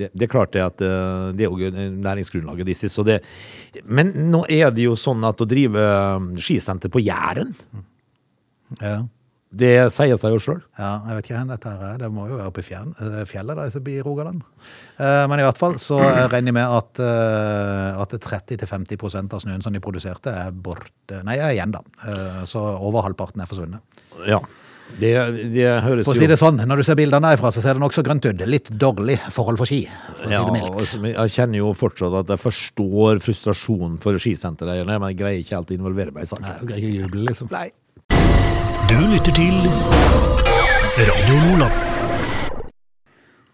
det. 0.00 0.10
Det 0.14 0.28
er 0.28 0.32
klart 0.32 0.52
det 0.56 0.64
at 0.64 0.80
eh, 0.86 1.28
det 1.38 1.44
er 1.46 1.52
jo 1.52 1.70
næringsgrunnlaget 2.08 2.66
deres. 2.72 2.86
Så 2.94 3.04
det, 3.06 3.20
men 3.84 4.14
nå 4.32 4.44
er 4.48 4.70
det 4.74 4.88
jo 4.88 4.96
sånn 4.98 5.22
at 5.28 5.40
å 5.44 5.48
drive 5.48 5.84
eh, 5.84 6.32
skisenter 6.42 6.88
på 6.92 7.02
Jæren, 7.04 7.54
Ja. 8.82 8.98
det 9.48 9.70
sier 9.94 10.18
seg 10.20 10.34
jo 10.34 10.40
sjøl. 10.44 10.58
Ja, 10.76 10.90
jeg 11.08 11.16
vet 11.16 11.24
ikke 11.30 11.38
hvor 11.40 11.52
dette 11.54 11.70
er. 11.72 11.94
Det 12.02 12.10
må 12.12 12.26
jo 12.28 12.36
være 12.36 12.50
oppe 12.50 12.60
i 12.60 12.66
eh, 12.76 13.22
fjellet 13.30 13.56
da, 13.56 13.64
i 13.94 14.00
Rogaland. 14.04 14.42
Eh, 15.00 15.24
Men 15.30 15.40
i 15.40 15.46
hvert 15.46 15.56
fall 15.60 15.78
så 15.80 15.96
eh, 16.04 16.26
regner 16.28 16.52
jeg 16.52 16.58
med 16.58 16.76
at, 16.78 17.00
eh, 17.00 18.02
at 18.02 18.12
30-50% 18.28 19.32
av 19.32 19.40
snøen 19.40 19.64
som 19.64 19.72
de 19.72 19.80
produserte 19.80 20.28
er 20.44 20.52
borte. 20.52 21.22
Nei, 21.24 21.38
er 21.40 21.54
igjen 21.56 21.72
da. 21.72 21.80
Eh, 22.04 22.42
Så 22.44 22.60
over 22.60 23.06
halvparten 23.08 23.40
er 23.40 23.48
forsvunnet. 23.48 23.80
Ja. 24.28 24.42
Det, 24.98 25.12
det 25.52 25.66
høres 25.84 26.06
For 26.08 26.16
å 26.16 26.18
si 26.18 26.26
det 26.30 26.38
sånn, 26.40 26.56
når 26.66 26.80
du 26.80 26.86
ser 26.88 26.96
bildene 26.98 27.30
derfra, 27.34 27.52
så 27.54 27.62
ser 27.62 27.76
det 27.76 27.82
nokså 27.82 28.02
grønt 28.06 28.24
ut. 28.26 28.40
Litt 28.48 28.70
dårlig 28.80 29.18
forhold 29.34 29.60
for 29.60 29.68
ski, 29.70 29.82
for 30.16 30.26
å 30.26 30.32
ja, 30.32 30.40
si 30.40 30.48
det 30.48 30.54
mildt. 30.56 30.72
altså, 30.72 31.02
jeg 31.12 31.34
kjenner 31.36 31.60
jo 31.60 31.74
fortsatt 31.78 32.16
at 32.22 32.32
jeg 32.34 32.42
forstår 32.46 33.20
frustrasjonen 33.22 34.00
for 34.02 34.18
skisentereierne, 34.18 34.98
men 34.98 35.12
jeg 35.12 35.20
greier 35.20 35.44
ikke 35.44 35.58
helt 35.60 35.70
å 35.70 35.78
involvere 35.78 36.14
meg 36.16 36.24
i 36.24 36.26
Nei, 36.26 36.32
saken. 36.32 36.48
du 36.62 36.72
greier 36.72 36.88
ikke 36.88 36.90
å 36.90 37.04
juble, 37.04 37.28
liksom. 37.28 37.52
Nei. 37.54 37.68
Du 38.88 38.98
lytter 39.12 39.36
til 39.36 39.56
Radio 40.98 41.40
Lola. 41.44 41.97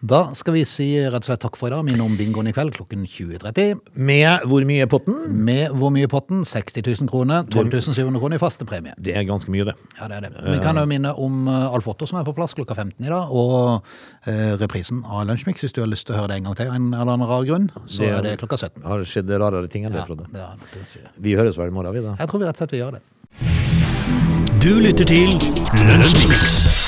Da 0.05 0.19
skal 0.37 0.53
vi 0.53 0.61
si 0.69 0.85
rett 1.01 1.15
og 1.23 1.25
slett 1.25 1.41
takk 1.41 1.55
for 1.57 1.69
i 1.69 1.73
dag. 1.73 1.81
Minne 1.87 2.03
om 2.05 2.13
bingoen 2.19 2.49
i 2.49 2.53
kveld 2.53 2.75
klokken 2.75 3.05
20.30. 3.09 3.79
Med 4.05 4.43
hvor 4.45 4.65
mye 4.67 4.83
er 4.85 4.89
potten? 4.91 5.15
Med 5.47 5.71
hvor 5.79 5.89
mye 5.95 6.05
i 6.05 6.11
potten? 6.11 6.43
60 6.45 6.83
000 7.01 7.09
kroner. 7.09 7.47
12 7.49 7.71
700 7.95 8.19
kroner 8.21 8.37
i 8.37 8.41
faste 8.43 8.67
premie. 8.69 8.93
Det 9.01 9.15
er 9.17 9.25
ganske 9.25 9.49
mye, 9.53 9.65
det. 9.71 9.73
Ja, 9.97 10.09
det 10.11 10.19
er 10.19 10.27
det. 10.27 10.43
Vi 10.45 10.59
kan 10.61 10.77
jo 10.77 10.83
minne 10.91 11.15
om 11.17 11.47
eh, 11.49 11.73
Alf 11.73 11.87
Otto 11.89 12.05
som 12.11 12.19
er 12.19 12.27
på 12.27 12.35
plass 12.37 12.53
klokka 12.53 12.75
15 12.77 13.01
i 13.01 13.09
dag, 13.09 13.33
og 13.33 14.29
eh, 14.29 14.53
reprisen 14.61 15.01
av 15.09 15.25
Lunsjmix 15.31 15.65
hvis 15.65 15.73
du 15.73 15.81
har 15.81 15.89
lyst 15.89 16.05
til 16.05 16.13
å 16.17 16.21
høre 16.21 16.35
det 16.35 16.41
en 16.43 16.51
gang 16.51 16.59
til, 16.61 16.69
av 16.69 16.77
en 16.77 16.89
eller 16.93 17.15
annen 17.15 17.27
rar 17.31 17.47
grunn, 17.49 17.69
så 17.87 18.03
Det- 18.05 18.13
er 18.19 18.21
det 18.29 18.37
klokka 18.43 18.57
17. 18.61 18.83
Har 18.85 19.01
det 19.01 19.07
skjedd 19.09 19.31
rarere 19.41 19.67
ting 19.71 19.85
enn 19.89 19.93
det, 19.95 20.05
Frode? 20.05 20.29
Ja, 20.35 20.51
er 20.53 20.57
det. 20.75 21.11
Vi 21.17 21.33
høres 21.39 21.57
vel 21.57 21.73
i 21.73 21.77
morgen, 21.79 21.93
vi, 21.97 22.05
da? 22.05 22.13
Jeg 22.19 22.29
tror 22.29 22.39
vi 22.43 22.45
rett 22.51 22.61
og 22.61 22.67
slett 22.67 22.77
vi 22.77 22.83
gjør 22.83 22.99
det. 22.99 23.03
Du 24.61 24.71
lytter 24.85 25.05
til 25.05 25.33
Lunsjmix. 25.89 26.84